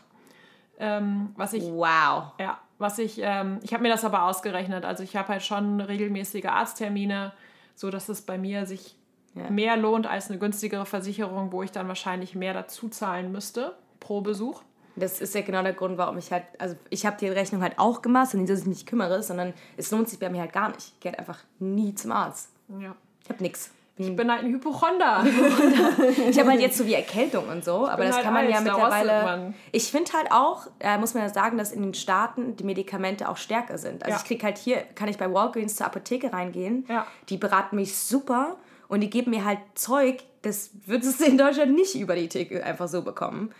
Ähm, 0.79 1.31
was 1.35 1.53
ich, 1.53 1.63
wow. 1.63 2.31
Ja, 2.39 2.59
was 2.77 2.97
ich, 2.97 3.19
ähm, 3.21 3.59
ich 3.61 3.73
habe 3.73 3.83
mir 3.83 3.89
das 3.89 4.05
aber 4.05 4.23
ausgerechnet. 4.23 4.85
Also 4.85 5.03
ich 5.03 5.15
habe 5.15 5.29
halt 5.29 5.43
schon 5.43 5.79
regelmäßige 5.79 6.45
Arzttermine, 6.45 7.33
so 7.75 7.89
dass 7.89 8.09
es 8.09 8.21
bei 8.21 8.37
mir 8.37 8.65
sich 8.65 8.95
ja. 9.35 9.49
mehr 9.49 9.77
lohnt 9.77 10.07
als 10.07 10.29
eine 10.29 10.39
günstigere 10.39 10.85
Versicherung, 10.85 11.51
wo 11.51 11.63
ich 11.63 11.71
dann 11.71 11.87
wahrscheinlich 11.87 12.35
mehr 12.35 12.53
dazu 12.53 12.89
zahlen 12.89 13.31
müsste 13.31 13.75
pro 13.99 14.21
Besuch. 14.21 14.63
Das 14.95 15.21
ist 15.21 15.35
ja 15.35 15.41
genau 15.41 15.63
der 15.63 15.73
Grund, 15.73 15.97
warum 15.97 16.17
ich 16.17 16.31
halt, 16.31 16.43
also 16.59 16.75
ich 16.89 17.05
habe 17.05 17.17
die 17.19 17.27
Rechnung 17.27 17.61
halt 17.61 17.77
auch 17.77 18.01
gemacht 18.01 18.33
und 18.33 18.41
nicht, 18.41 18.51
dass 18.51 18.59
ich 18.59 18.65
mich 18.65 18.77
nicht 18.77 18.87
kümmere, 18.87 19.23
sondern 19.23 19.53
es 19.77 19.91
lohnt 19.91 20.09
sich 20.09 20.19
bei 20.19 20.29
mir 20.29 20.41
halt 20.41 20.53
gar 20.53 20.69
nicht. 20.69 20.93
Ich 20.95 20.99
gehe 20.99 21.11
halt 21.11 21.19
einfach 21.19 21.39
nie 21.59 21.95
zum 21.95 22.11
Arzt. 22.11 22.49
Ja. 22.79 22.95
Ich 23.23 23.29
habe 23.29 23.41
nichts. 23.41 23.71
Ich 23.97 24.15
bin 24.15 24.31
halt 24.31 24.43
ein 24.43 24.51
Hypochonder. 24.51 25.23
ich 26.29 26.39
habe 26.39 26.49
halt 26.49 26.61
jetzt 26.61 26.77
so 26.77 26.85
wie 26.85 26.93
Erkältung 26.93 27.47
und 27.49 27.63
so, 27.63 27.87
aber 27.87 28.05
das 28.05 28.15
halt 28.15 28.25
kann 28.25 28.33
man 28.33 28.49
ja 28.49 28.61
mittlerweile. 28.61 29.53
Ich 29.71 29.91
finde 29.91 30.11
halt 30.13 30.31
auch, 30.31 30.67
äh, 30.79 30.97
muss 30.97 31.13
man 31.13 31.23
ja 31.23 31.29
sagen, 31.29 31.57
dass 31.57 31.71
in 31.71 31.83
den 31.83 31.93
Staaten 31.93 32.55
die 32.55 32.63
Medikamente 32.63 33.29
auch 33.29 33.37
stärker 33.37 33.77
sind. 33.77 34.03
Also 34.03 34.15
ja. 34.15 34.17
ich 34.17 34.27
kriege 34.27 34.43
halt 34.43 34.57
hier, 34.57 34.77
kann 34.95 35.07
ich 35.07 35.17
bei 35.17 35.31
Walgreens 35.31 35.75
zur 35.75 35.85
Apotheke 35.85 36.33
reingehen. 36.33 36.85
Ja. 36.89 37.05
Die 37.29 37.37
beraten 37.37 37.75
mich 37.75 37.95
super 37.95 38.57
und 38.87 39.01
die 39.01 39.09
geben 39.09 39.31
mir 39.31 39.45
halt 39.45 39.59
Zeug, 39.75 40.23
das 40.41 40.71
würdest 40.85 41.19
du 41.19 41.25
in 41.25 41.37
Deutschland 41.37 41.73
nicht 41.73 41.95
über 41.95 42.15
die 42.15 42.27
Theke 42.27 42.63
einfach 42.63 42.87
so 42.87 43.03
bekommen. 43.03 43.51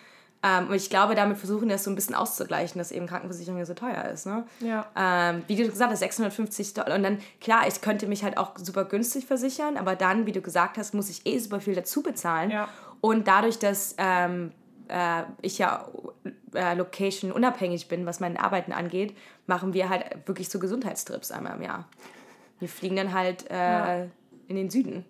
Ähm, 0.44 0.70
und 0.70 0.74
ich 0.74 0.90
glaube, 0.90 1.14
damit 1.14 1.38
versuchen 1.38 1.68
wir 1.68 1.76
es 1.76 1.84
so 1.84 1.92
ein 1.92 1.96
bisschen 1.96 2.16
auszugleichen, 2.16 2.80
dass 2.80 2.92
eben 2.92 3.06
Krankenversicherung 3.06 3.60
ja 3.60 3.66
so 3.66 3.76
teuer 3.76 4.06
ist. 4.06 4.26
Ne? 4.26 4.44
Ja. 4.60 4.88
Ähm, 4.96 5.44
wie 5.48 5.56
du 5.56 5.70
gesagt 5.70 5.92
hast, 5.92 6.00
650 6.00 6.74
Dollar. 6.74 6.96
Und 6.96 7.04
dann, 7.04 7.20
klar, 7.40 7.68
ich 7.68 7.82
könnte 7.82 8.08
mich 8.08 8.24
halt 8.24 8.38
auch 8.38 8.58
super 8.58 8.86
günstig 8.86 9.26
versichern, 9.26 9.78
aber 9.78 9.96
dann, 9.96 10.26
wie 10.26 10.32
du 10.32 10.42
gesagt 10.42 10.78
hast, 10.78 10.94
muss 10.94 11.10
ich 11.10 11.26
eh 11.26 11.38
super 11.38 11.60
viel 11.60 11.76
dazu 11.76 12.02
bezahlen. 12.02 12.50
Ja. 12.50 12.70
Und 13.02 13.28
dadurch, 13.28 13.60
dass 13.60 13.94
ähm, 14.00 14.52
äh, 14.88 15.24
ich 15.42 15.60
ja 15.60 15.88
äh, 16.56 16.74
location 16.74 17.32
unabhängig 17.32 17.88
bin, 17.88 18.06
was 18.08 18.20
meine 18.20 18.40
Arbeiten 18.40 18.72
angeht, 18.72 19.16
machen 19.46 19.74
wir 19.74 19.90
halt 19.90 20.28
wirklich 20.28 20.50
so 20.50 20.58
Gesundheitstrips 20.58 21.32
einmal 21.32 21.56
im 21.56 21.62
Jahr. 21.62 21.88
Wir 22.60 22.68
fliegen 22.68 22.96
dann 22.96 23.14
halt 23.14 23.50
äh, 23.50 23.56
ja. 23.56 24.08
in 24.48 24.56
den 24.56 24.70
Süden, 24.70 25.06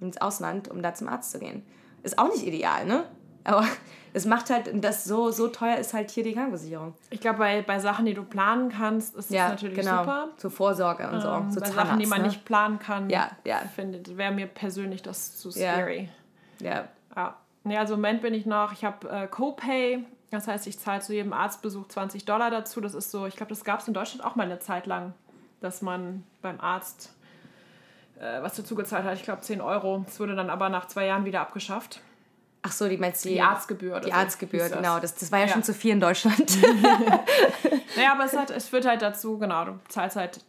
ins 0.00 0.20
Ausland, 0.20 0.68
um 0.68 0.82
da 0.82 0.94
zum 0.94 1.08
Arzt 1.08 1.32
zu 1.32 1.38
gehen. 1.38 1.64
Ist 2.02 2.18
auch 2.18 2.28
nicht 2.28 2.46
ideal, 2.46 2.86
ne? 2.86 3.04
Aber 3.44 3.66
es 4.12 4.26
macht 4.26 4.50
halt, 4.50 4.70
das 4.84 5.04
so, 5.04 5.30
so 5.30 5.48
teuer 5.48 5.76
ist 5.76 5.94
halt 5.94 6.10
hier 6.10 6.24
die 6.24 6.32
Krankenversicherung. 6.32 6.94
Ich 7.10 7.20
glaube, 7.20 7.38
bei, 7.38 7.62
bei 7.62 7.78
Sachen, 7.78 8.06
die 8.06 8.14
du 8.14 8.24
planen 8.24 8.70
kannst, 8.70 9.14
ist 9.16 9.30
ja, 9.30 9.50
das 9.50 9.62
natürlich 9.62 9.78
genau. 9.78 9.98
super. 9.98 10.28
Zur 10.36 10.50
Vorsorge 10.50 11.08
und 11.08 11.20
so. 11.20 11.28
Ähm, 11.28 11.50
so 11.50 11.60
bei 11.60 11.66
Zahnarzt, 11.66 11.88
Sachen, 11.88 11.98
die 11.98 12.06
man 12.06 12.22
ne? 12.22 12.28
nicht 12.28 12.44
planen 12.44 12.78
kann, 12.78 13.10
ja, 13.10 13.30
ja. 13.44 13.58
finde 13.74 14.16
wäre 14.16 14.32
mir 14.32 14.46
persönlich 14.46 15.02
das 15.02 15.36
zu 15.38 15.50
scary. 15.50 16.08
Ja. 16.60 16.86
ja. 17.16 17.36
ja. 17.64 17.80
also 17.80 17.94
im 17.94 18.00
Moment 18.00 18.22
bin 18.22 18.34
ich 18.34 18.46
noch, 18.46 18.72
ich 18.72 18.84
habe 18.84 19.08
äh, 19.08 19.26
Copay, 19.26 20.04
das 20.30 20.48
heißt, 20.48 20.66
ich 20.66 20.78
zahle 20.78 21.00
zu 21.00 21.12
jedem 21.12 21.32
Arztbesuch 21.32 21.88
20 21.88 22.24
Dollar 22.24 22.50
dazu. 22.50 22.80
Das 22.80 22.94
ist 22.94 23.10
so, 23.10 23.26
ich 23.26 23.36
glaube, 23.36 23.50
das 23.50 23.64
gab 23.64 23.80
es 23.80 23.88
in 23.88 23.94
Deutschland 23.94 24.24
auch 24.24 24.34
mal 24.34 24.44
eine 24.44 24.58
Zeit 24.60 24.86
lang, 24.86 25.12
dass 25.60 25.82
man 25.82 26.24
beim 26.40 26.58
Arzt 26.58 27.14
äh, 28.18 28.42
was 28.42 28.54
dazu 28.54 28.74
gezahlt 28.74 29.04
hat. 29.04 29.14
Ich 29.14 29.24
glaube 29.24 29.42
10 29.42 29.60
Euro. 29.60 30.02
Das 30.06 30.18
wurde 30.20 30.34
dann 30.34 30.48
aber 30.48 30.68
nach 30.68 30.86
zwei 30.86 31.06
Jahren 31.06 31.24
wieder 31.24 31.40
abgeschafft. 31.40 32.00
Ach 32.62 32.70
so, 32.70 32.88
die 32.88 32.96
meinst 32.96 33.24
du? 33.24 33.28
Die 33.28 33.40
Arztgebühr. 33.40 33.98
Die 34.00 34.10
so 34.10 34.12
Arztgebühr, 34.12 34.68
genau. 34.68 35.00
Das, 35.00 35.14
das 35.14 35.32
war 35.32 35.40
ja, 35.40 35.46
ja, 35.46 35.52
schon 35.52 35.64
zu 35.64 35.74
viel 35.74 35.92
in 35.92 36.00
Deutschland. 36.00 36.38
naja, 37.96 38.12
aber 38.12 38.24
es, 38.24 38.36
hat, 38.36 38.50
es 38.50 38.68
führt 38.68 38.86
halt 38.86 39.02
dazu, 39.02 39.38
genau, 39.38 39.64
du 39.64 39.80
zahlst 39.88 40.16
halt 40.16 40.40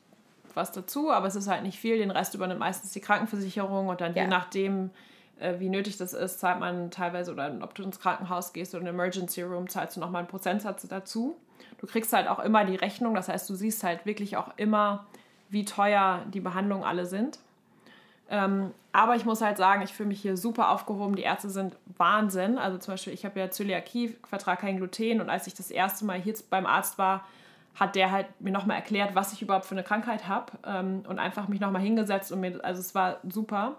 was 0.53 0.71
dazu, 0.71 1.11
aber 1.11 1.27
es 1.27 1.35
ist 1.35 1.47
halt 1.47 1.63
nicht 1.63 1.79
viel. 1.79 1.97
Den 1.97 2.11
Rest 2.11 2.35
übernimmt 2.35 2.59
meistens 2.59 2.91
die 2.91 3.01
Krankenversicherung 3.01 3.87
und 3.87 4.01
dann 4.01 4.13
ja. 4.13 4.23
je 4.23 4.27
nachdem, 4.29 4.91
äh, 5.39 5.59
wie 5.59 5.69
nötig 5.69 5.97
das 5.97 6.13
ist, 6.13 6.39
zahlt 6.39 6.59
man 6.59 6.91
teilweise, 6.91 7.31
oder 7.31 7.51
ob 7.61 7.73
du 7.73 7.81
ins 7.81 7.99
Krankenhaus 7.99 8.53
gehst 8.53 8.75
oder 8.75 8.81
in 8.83 8.87
Emergency 8.87 9.41
Room, 9.41 9.67
zahlst 9.67 9.97
du 9.97 9.99
nochmal 9.99 10.19
einen 10.19 10.27
Prozentsatz 10.27 10.87
dazu. 10.87 11.35
Du 11.79 11.87
kriegst 11.87 12.13
halt 12.13 12.27
auch 12.27 12.39
immer 12.39 12.63
die 12.65 12.75
Rechnung, 12.75 13.15
das 13.15 13.27
heißt, 13.27 13.49
du 13.49 13.55
siehst 13.55 13.83
halt 13.83 14.05
wirklich 14.05 14.37
auch 14.37 14.49
immer, 14.57 15.07
wie 15.49 15.65
teuer 15.65 16.23
die 16.31 16.39
Behandlungen 16.39 16.83
alle 16.83 17.05
sind. 17.05 17.39
Ähm, 18.29 18.71
aber 18.91 19.15
ich 19.15 19.25
muss 19.25 19.41
halt 19.41 19.57
sagen, 19.57 19.81
ich 19.81 19.93
fühle 19.93 20.09
mich 20.09 20.21
hier 20.21 20.37
super 20.37 20.69
aufgehoben. 20.69 21.15
Die 21.15 21.23
Ärzte 21.23 21.49
sind 21.49 21.75
Wahnsinn. 21.97 22.57
Also 22.57 22.77
zum 22.77 22.93
Beispiel, 22.93 23.13
ich 23.13 23.25
habe 23.25 23.39
ja 23.39 23.49
Zöliakie, 23.49 24.15
vertrage 24.27 24.61
kein 24.61 24.77
Gluten. 24.77 25.19
Und 25.19 25.29
als 25.29 25.47
ich 25.47 25.53
das 25.53 25.71
erste 25.71 26.05
Mal 26.05 26.19
hier 26.19 26.35
beim 26.49 26.65
Arzt 26.65 26.97
war, 26.97 27.25
hat 27.75 27.95
der 27.95 28.11
halt 28.11 28.27
mir 28.39 28.51
nochmal 28.51 28.77
erklärt, 28.77 29.15
was 29.15 29.33
ich 29.33 29.41
überhaupt 29.41 29.65
für 29.65 29.75
eine 29.75 29.83
Krankheit 29.83 30.27
habe. 30.27 30.53
Ähm, 30.65 31.03
und 31.07 31.19
einfach 31.19 31.47
mich 31.47 31.59
nochmal 31.59 31.81
hingesetzt 31.81 32.31
und 32.31 32.39
mir, 32.39 32.59
also 32.63 32.79
es 32.79 32.93
war 32.93 33.17
super. 33.27 33.77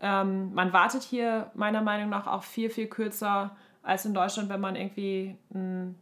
Ähm, 0.00 0.52
man 0.52 0.72
wartet 0.72 1.02
hier 1.02 1.50
meiner 1.54 1.80
Meinung 1.80 2.10
nach 2.10 2.26
auch 2.26 2.42
viel, 2.42 2.68
viel 2.70 2.88
kürzer 2.88 3.56
als 3.82 4.04
in 4.04 4.14
Deutschland, 4.14 4.48
wenn 4.48 4.60
man 4.60 4.76
irgendwie, 4.76 5.36
ein, 5.54 5.96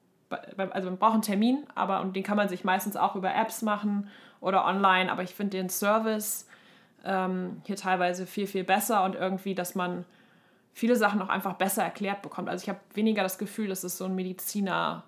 also 0.56 0.88
man 0.88 0.98
braucht 0.98 1.14
einen 1.14 1.22
Termin, 1.22 1.66
aber 1.74 2.00
und 2.00 2.16
den 2.16 2.22
kann 2.22 2.36
man 2.36 2.48
sich 2.48 2.64
meistens 2.64 2.96
auch 2.96 3.14
über 3.14 3.34
Apps 3.34 3.62
machen 3.62 4.08
oder 4.40 4.64
online. 4.64 5.12
Aber 5.12 5.22
ich 5.22 5.34
finde 5.34 5.56
den 5.56 5.68
Service 5.68 6.48
ähm, 7.04 7.62
hier 7.64 7.76
teilweise 7.76 8.26
viel, 8.26 8.46
viel 8.46 8.64
besser 8.64 9.04
und 9.04 9.14
irgendwie, 9.14 9.54
dass 9.54 9.74
man 9.74 10.04
viele 10.72 10.96
Sachen 10.96 11.20
auch 11.22 11.28
einfach 11.28 11.54
besser 11.54 11.82
erklärt 11.82 12.22
bekommt. 12.22 12.48
Also 12.48 12.62
ich 12.62 12.68
habe 12.68 12.80
weniger 12.94 13.22
das 13.22 13.38
Gefühl, 13.38 13.68
dass 13.68 13.84
es 13.84 13.96
so 13.96 14.04
ein 14.04 14.14
Mediziner 14.14 15.04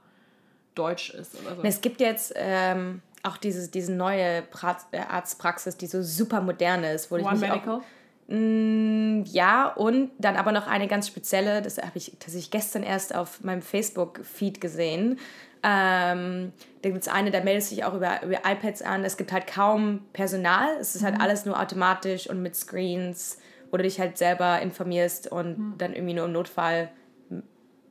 Deutsch 0.75 1.11
ist 1.11 1.39
oder 1.41 1.57
so. 1.57 1.63
Es 1.63 1.81
gibt 1.81 2.01
jetzt 2.01 2.33
ähm, 2.37 3.03
auch 3.23 3.37
diese, 3.37 3.71
diese 3.71 3.93
neue 3.93 4.43
pra 4.43 4.77
äh, 4.91 4.99
Arztpraxis, 4.99 5.77
die 5.77 5.87
so 5.87 6.03
super 6.03 6.41
modern 6.41 6.85
ist. 6.85 7.11
Wo 7.11 7.17
One 7.17 7.35
ich 7.35 7.41
Medical? 7.41 7.79
Auch, 7.79 7.83
ja, 8.29 9.69
und 9.69 10.11
dann 10.19 10.37
aber 10.37 10.53
noch 10.53 10.67
eine 10.67 10.89
ganz 10.89 11.09
spezielle, 11.09 11.61
das 11.61 11.77
habe 11.79 11.99
ich 11.99 12.13
tatsächlich 12.19 12.51
gestern 12.51 12.83
erst 12.83 13.15
auf 13.15 13.43
meinem 13.43 13.63
Facebook-Feed 13.63 14.61
gesehen. 14.61 15.19
Ähm, 15.63 16.53
da 16.83 16.89
gibt 16.89 17.03
es 17.03 17.09
eine, 17.09 17.31
da 17.31 17.43
meldet 17.43 17.65
sich 17.65 17.85
auch 17.85 17.95
über, 17.95 18.23
über 18.23 18.39
iPads 18.45 18.83
an. 18.83 19.05
Es 19.05 19.17
gibt 19.17 19.33
halt 19.33 19.47
kaum 19.47 20.01
Personal. 20.13 20.77
Es 20.81 20.97
ist 20.97 21.05
halt 21.05 21.17
mhm. 21.17 21.21
alles 21.21 21.45
nur 21.45 21.61
automatisch 21.61 22.29
und 22.29 22.43
mit 22.43 22.57
Screens, 22.57 23.39
wo 23.71 23.77
du 23.77 23.83
dich 23.83 24.01
halt 24.01 24.19
selber 24.19 24.61
informierst 24.61 25.31
und 25.31 25.59
mhm. 25.59 25.75
dann 25.79 25.93
irgendwie 25.93 26.15
nur 26.15 26.25
im 26.25 26.33
Notfall 26.33 26.91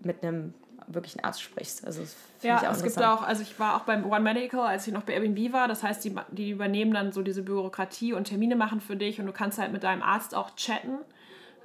mit 0.01 0.23
einem 0.23 0.53
wirklich 0.93 1.17
einen 1.17 1.25
Arzt 1.25 1.41
sprichst. 1.41 1.85
Also 1.85 2.03
ja, 2.41 2.61
es 2.71 2.83
gibt 2.83 3.01
auch, 3.01 3.21
also 3.21 3.41
ich 3.41 3.59
war 3.59 3.75
auch 3.75 3.81
beim 3.81 4.05
One 4.05 4.21
Medical, 4.21 4.61
als 4.61 4.87
ich 4.87 4.93
noch 4.93 5.03
bei 5.03 5.13
Airbnb 5.13 5.53
war. 5.53 5.67
Das 5.67 5.83
heißt, 5.83 6.03
die, 6.03 6.15
die 6.31 6.51
übernehmen 6.51 6.93
dann 6.93 7.11
so 7.11 7.21
diese 7.21 7.43
Bürokratie 7.43 8.13
und 8.13 8.25
Termine 8.25 8.55
machen 8.55 8.81
für 8.81 8.95
dich 8.95 9.19
und 9.19 9.25
du 9.25 9.31
kannst 9.31 9.59
halt 9.59 9.71
mit 9.71 9.83
deinem 9.83 10.01
Arzt 10.01 10.35
auch 10.35 10.55
chatten. 10.55 10.97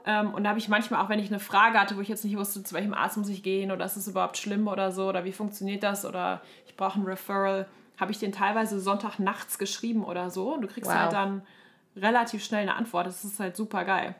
Ähm, 0.04 0.32
und 0.34 0.44
da 0.44 0.50
habe 0.50 0.58
ich 0.58 0.68
manchmal 0.68 1.04
auch, 1.04 1.08
wenn 1.08 1.18
ich 1.18 1.28
eine 1.28 1.40
Frage 1.40 1.80
hatte, 1.80 1.96
wo 1.96 2.00
ich 2.00 2.08
jetzt 2.08 2.24
nicht 2.24 2.36
wusste, 2.36 2.62
zu 2.62 2.74
welchem 2.74 2.94
Arzt 2.94 3.16
muss 3.16 3.28
ich 3.28 3.42
gehen 3.42 3.72
oder 3.72 3.84
ist 3.84 3.96
es 3.96 4.06
überhaupt 4.08 4.38
schlimm 4.38 4.68
oder 4.68 4.92
so 4.92 5.08
oder 5.08 5.24
wie 5.24 5.32
funktioniert 5.32 5.82
das 5.82 6.04
oder 6.04 6.40
ich 6.66 6.76
brauche 6.76 7.00
ein 7.00 7.04
Referral, 7.04 7.66
habe 7.98 8.12
ich 8.12 8.18
den 8.18 8.32
teilweise 8.32 8.78
Sonntag 8.80 9.18
nachts 9.18 9.58
geschrieben 9.58 10.04
oder 10.04 10.30
so. 10.30 10.54
Und 10.54 10.62
du 10.62 10.68
kriegst 10.68 10.90
wow. 10.90 10.96
halt 10.96 11.12
dann 11.12 11.42
relativ 11.96 12.44
schnell 12.44 12.62
eine 12.62 12.74
Antwort. 12.74 13.06
Das 13.06 13.24
ist 13.24 13.40
halt 13.40 13.56
super 13.56 13.84
geil. 13.84 14.14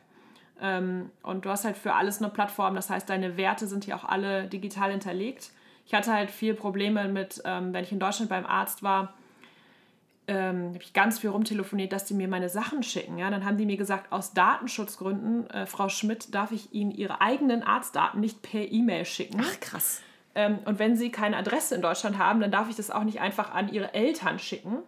Ähm, 0.61 1.11
und 1.23 1.45
du 1.45 1.49
hast 1.49 1.65
halt 1.65 1.77
für 1.77 1.93
alles 1.93 2.21
eine 2.21 2.29
Plattform. 2.29 2.75
Das 2.75 2.89
heißt, 2.89 3.09
deine 3.09 3.37
Werte 3.37 3.67
sind 3.67 3.85
hier 3.85 3.95
auch 3.95 4.05
alle 4.05 4.47
digital 4.47 4.91
hinterlegt. 4.91 5.51
Ich 5.85 5.93
hatte 5.93 6.13
halt 6.13 6.31
viel 6.31 6.53
Probleme 6.53 7.07
mit, 7.07 7.41
ähm, 7.45 7.73
wenn 7.73 7.83
ich 7.83 7.91
in 7.91 7.99
Deutschland 7.99 8.29
beim 8.29 8.45
Arzt 8.45 8.83
war, 8.83 9.13
ähm, 10.27 10.73
habe 10.73 10.83
ich 10.83 10.91
ganz 10.91 11.19
viel 11.19 11.29
rumtelefoniert, 11.29 11.93
dass 11.93 12.03
die 12.03 12.13
mir 12.13 12.27
meine 12.27 12.49
Sachen 12.49 12.83
schicken. 12.83 13.17
Ja? 13.17 13.29
Dann 13.29 13.45
haben 13.45 13.57
die 13.57 13.65
mir 13.65 13.77
gesagt, 13.77 14.11
aus 14.11 14.33
Datenschutzgründen, 14.33 15.49
äh, 15.49 15.65
Frau 15.65 15.87
Schmidt, 15.87 16.35
darf 16.35 16.51
ich 16.51 16.73
Ihnen 16.73 16.91
Ihre 16.91 17.21
eigenen 17.21 17.63
Arztdaten 17.63 18.19
nicht 18.19 18.41
per 18.41 18.69
E-Mail 18.69 19.05
schicken. 19.05 19.41
Ach, 19.41 19.59
krass. 19.61 20.01
Ähm, 20.35 20.59
und 20.65 20.79
wenn 20.79 20.97
Sie 20.97 21.11
keine 21.11 21.37
Adresse 21.37 21.75
in 21.75 21.81
Deutschland 21.81 22.17
haben, 22.17 22.41
dann 22.41 22.51
darf 22.51 22.69
ich 22.69 22.75
das 22.75 22.91
auch 22.91 23.03
nicht 23.03 23.21
einfach 23.21 23.53
an 23.53 23.71
Ihre 23.71 23.93
Eltern 23.93 24.39
schicken. 24.39 24.79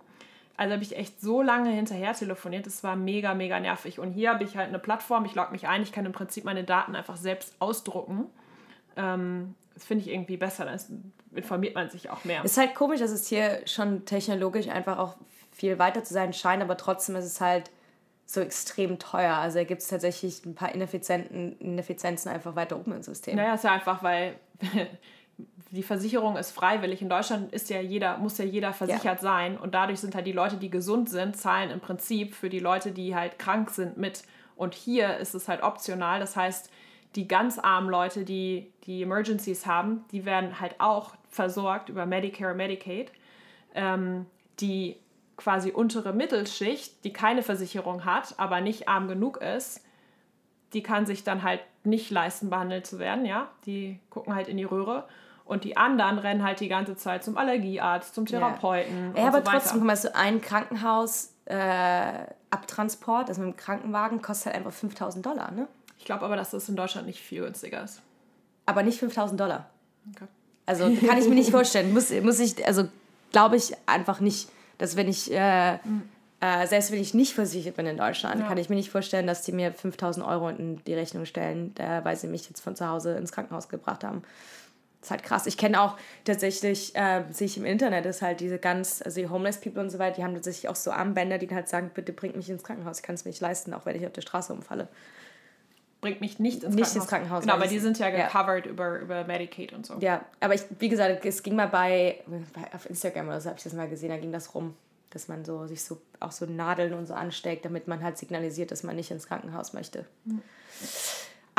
Also 0.59 0.73
habe 0.73 0.83
ich 0.83 0.97
echt 0.97 1.21
so 1.21 1.41
lange 1.41 1.69
hinterher 1.69 2.13
telefoniert. 2.13 2.65
Das 2.65 2.83
war 2.83 2.97
mega, 2.97 3.33
mega 3.33 3.61
nervig. 3.61 3.97
Und 3.97 4.11
hier 4.11 4.31
habe 4.31 4.43
ich 4.43 4.57
halt 4.57 4.67
eine 4.67 4.77
Plattform. 4.77 5.23
Ich 5.23 5.33
logge 5.33 5.53
mich 5.53 5.69
ein. 5.69 5.83
Ich 5.83 5.93
kann 5.93 6.05
im 6.05 6.11
Prinzip 6.11 6.43
meine 6.43 6.65
Daten 6.65 6.97
einfach 6.97 7.15
selbst 7.15 7.55
ausdrucken. 7.59 8.25
Ähm, 8.97 9.55
das 9.73 9.85
finde 9.85 10.03
ich 10.03 10.11
irgendwie 10.11 10.35
besser. 10.35 10.65
Dann 10.65 11.13
informiert 11.33 11.75
man 11.75 11.89
sich 11.89 12.09
auch 12.09 12.25
mehr. 12.25 12.43
Ist 12.43 12.57
halt 12.57 12.75
komisch, 12.75 12.99
dass 12.99 13.11
es 13.11 13.29
hier 13.29 13.61
schon 13.67 14.03
technologisch 14.03 14.67
einfach 14.67 14.97
auch 14.97 15.15
viel 15.53 15.79
weiter 15.79 16.03
zu 16.03 16.13
sein 16.13 16.33
scheint, 16.33 16.61
aber 16.61 16.75
trotzdem 16.75 17.15
ist 17.15 17.23
es 17.23 17.39
halt 17.39 17.71
so 18.25 18.41
extrem 18.41 18.99
teuer. 18.99 19.35
Also 19.35 19.59
da 19.59 19.63
gibt 19.63 19.81
es 19.81 19.87
tatsächlich 19.87 20.45
ein 20.45 20.55
paar 20.55 20.75
Ineffizienzen 20.75 22.29
einfach 22.29 22.57
weiter 22.57 22.75
oben 22.75 22.91
im 22.91 23.01
System. 23.01 23.37
Naja, 23.37 23.53
ist 23.53 23.63
ja 23.63 23.71
einfach, 23.71 24.03
weil 24.03 24.35
die 25.71 25.83
Versicherung 25.83 26.35
ist 26.35 26.51
freiwillig. 26.51 27.01
In 27.01 27.09
Deutschland 27.09 27.53
ist 27.53 27.69
ja 27.69 27.79
jeder, 27.79 28.17
muss 28.17 28.37
ja 28.37 28.45
jeder 28.45 28.73
versichert 28.73 29.03
ja. 29.03 29.17
sein. 29.17 29.57
Und 29.57 29.75
dadurch 29.75 29.99
sind 29.99 30.15
halt 30.15 30.25
die 30.25 30.31
Leute, 30.31 30.57
die 30.57 30.69
gesund 30.69 31.09
sind, 31.09 31.37
zahlen 31.37 31.69
im 31.69 31.79
Prinzip 31.79 32.33
für 32.33 32.49
die 32.49 32.59
Leute, 32.59 32.91
die 32.91 33.15
halt 33.15 33.37
krank 33.37 33.69
sind, 33.69 33.97
mit. 33.97 34.23
Und 34.55 34.73
hier 34.73 35.17
ist 35.17 35.35
es 35.35 35.47
halt 35.47 35.61
optional. 35.61 36.19
Das 36.19 36.35
heißt, 36.35 36.71
die 37.15 37.27
ganz 37.27 37.59
armen 37.59 37.89
Leute, 37.89 38.25
die 38.25 38.71
die 38.85 39.03
Emergencies 39.03 39.65
haben, 39.65 40.05
die 40.11 40.25
werden 40.25 40.59
halt 40.59 40.75
auch 40.79 41.13
versorgt 41.29 41.89
über 41.89 42.05
Medicare, 42.05 42.55
Medicaid. 42.55 43.11
Ähm, 43.75 44.25
die 44.59 44.97
quasi 45.37 45.71
untere 45.71 46.11
Mittelschicht, 46.11 47.03
die 47.05 47.13
keine 47.13 47.43
Versicherung 47.43 48.03
hat, 48.03 48.35
aber 48.37 48.59
nicht 48.59 48.89
arm 48.89 49.07
genug 49.07 49.37
ist, 49.37 49.85
die 50.73 50.83
kann 50.83 51.05
sich 51.05 51.23
dann 51.23 51.43
halt 51.43 51.61
nicht 51.83 52.11
leisten, 52.11 52.49
behandelt 52.49 52.85
zu 52.85 52.99
werden, 52.99 53.25
ja. 53.25 53.49
Die 53.65 53.99
gucken 54.09 54.35
halt 54.35 54.47
in 54.47 54.57
die 54.57 54.65
Röhre. 54.65 55.07
Und 55.49 55.63
die 55.63 55.77
anderen 55.77 56.19
rennen 56.19 56.43
halt 56.43 56.59
die 56.59 56.67
ganze 56.67 56.95
Zeit 56.95 57.23
zum 57.23 57.35
Allergiearzt, 57.35 58.13
zum 58.13 58.27
Therapeuten. 58.27 59.15
Ja, 59.15 59.23
ja 59.23 59.27
aber 59.29 59.39
so 59.39 59.49
trotzdem, 59.49 59.79
guck 59.79 59.87
mal, 59.87 59.95
so 59.95 60.09
ein 60.13 60.41
Krankenhaus 60.41 61.33
äh, 61.45 62.27
Abtransport, 62.51 63.29
also 63.29 63.41
mit 63.41 63.55
dem 63.55 63.57
Krankenwagen, 63.57 64.21
kostet 64.21 64.53
halt 64.53 64.57
einfach 64.57 64.71
5000 64.71 65.25
Dollar, 65.25 65.49
ne? 65.49 65.67
Ich 65.97 66.05
glaube 66.05 66.23
aber, 66.23 66.35
dass 66.35 66.51
das 66.51 66.69
in 66.69 66.75
Deutschland 66.75 67.07
nicht 67.07 67.19
viel 67.19 67.41
günstiger 67.41 67.83
ist. 67.83 68.03
Aber 68.67 68.83
nicht 68.83 68.99
5000 68.99 69.41
Dollar. 69.41 69.71
Okay. 70.13 70.27
Also 70.67 70.83
kann 70.83 71.17
ich 71.17 71.27
mir 71.27 71.33
nicht 71.33 71.49
vorstellen. 71.51 71.95
Muss, 71.95 72.11
muss 72.21 72.39
ich, 72.39 72.67
also 72.67 72.87
glaube 73.31 73.55
ich 73.55 73.73
einfach 73.87 74.19
nicht, 74.19 74.49
dass 74.77 74.97
wenn 74.97 75.07
ich, 75.07 75.33
äh, 75.33 75.77
mhm. 75.77 76.03
äh, 76.41 76.67
selbst 76.67 76.91
wenn 76.91 77.01
ich 77.01 77.15
nicht 77.15 77.33
versichert 77.33 77.75
bin 77.75 77.87
in 77.87 77.97
Deutschland, 77.97 78.41
ja. 78.41 78.47
kann 78.47 78.59
ich 78.59 78.69
mir 78.69 78.75
nicht 78.75 78.91
vorstellen, 78.91 79.25
dass 79.25 79.41
die 79.41 79.51
mir 79.51 79.73
5000 79.73 80.23
Euro 80.23 80.49
in 80.49 80.83
die 80.85 80.93
Rechnung 80.93 81.25
stellen, 81.25 81.75
äh, 81.79 82.05
weil 82.05 82.15
sie 82.15 82.27
mich 82.27 82.47
jetzt 82.47 82.61
von 82.61 82.75
zu 82.75 82.87
Hause 82.87 83.17
ins 83.17 83.31
Krankenhaus 83.31 83.67
gebracht 83.67 84.03
haben. 84.03 84.21
Das 84.99 85.07
ist 85.07 85.11
halt 85.11 85.23
krass. 85.23 85.45
Ich 85.45 85.57
kenne 85.57 85.81
auch 85.81 85.95
tatsächlich, 86.25 86.93
äh, 86.93 87.23
sehe 87.31 87.45
ich 87.45 87.57
im 87.57 87.65
Internet, 87.65 88.05
ist 88.05 88.21
halt 88.21 88.41
diese 88.41 88.59
ganz, 88.59 89.01
also 89.01 89.21
die 89.21 89.29
Homeless 89.29 89.59
People 89.61 89.81
und 89.81 89.89
so 89.89 89.97
weiter, 89.97 90.17
die 90.17 90.23
haben 90.23 90.33
tatsächlich 90.33 90.67
auch 90.67 90.75
so 90.75 90.91
Armbänder, 90.91 91.37
die 91.37 91.47
halt 91.49 91.69
sagen, 91.69 91.91
bitte 91.93 92.11
bringt 92.11 92.35
mich 92.35 92.49
ins 92.49 92.63
Krankenhaus, 92.63 92.97
ich 92.97 93.03
kann 93.03 93.15
es 93.15 93.23
mir 93.23 93.29
nicht 93.29 93.39
leisten, 93.39 93.73
auch 93.73 93.85
wenn 93.85 93.95
ich 93.95 94.05
auf 94.05 94.11
der 94.11 94.21
Straße 94.21 94.51
umfalle. 94.51 94.89
Bringt 96.01 96.19
mich 96.19 96.39
nicht 96.39 96.63
ins 96.63 96.75
nicht 96.75 96.83
Krankenhaus. 96.83 96.95
Ins 96.95 97.07
Krankenhaus 97.07 97.41
genau, 97.43 97.53
aber 97.53 97.67
die 97.67 97.79
sind 97.79 97.97
ja 97.99 98.09
gecovert 98.09 98.65
ja. 98.65 98.71
Über, 98.71 98.99
über 98.99 99.23
Medicaid 99.23 99.71
und 99.71 99.85
so. 99.85 99.97
Ja, 99.99 100.25
aber 100.41 100.55
ich, 100.55 100.61
wie 100.79 100.89
gesagt, 100.89 101.25
es 101.25 101.43
ging 101.43 101.55
mal 101.55 101.67
bei, 101.67 102.21
bei 102.27 102.73
auf 102.73 102.89
Instagram 102.89 103.27
oder 103.27 103.39
so 103.39 103.49
habe 103.49 103.57
ich 103.57 103.63
das 103.63 103.73
mal 103.73 103.87
gesehen, 103.87 104.09
da 104.09 104.17
ging 104.17 104.33
das 104.33 104.53
rum, 104.53 104.75
dass 105.11 105.29
man 105.29 105.45
so 105.45 105.65
sich 105.65 105.81
so 105.81 106.01
auch 106.19 106.31
so 106.31 106.45
Nadeln 106.45 106.93
und 106.93 107.05
so 107.05 107.13
ansteckt, 107.13 107.63
damit 107.63 107.87
man 107.87 108.03
halt 108.03 108.17
signalisiert, 108.17 108.71
dass 108.71 108.83
man 108.83 108.97
nicht 108.97 109.11
ins 109.11 109.27
Krankenhaus 109.27 109.71
möchte. 109.71 110.05
Mhm 110.25 110.41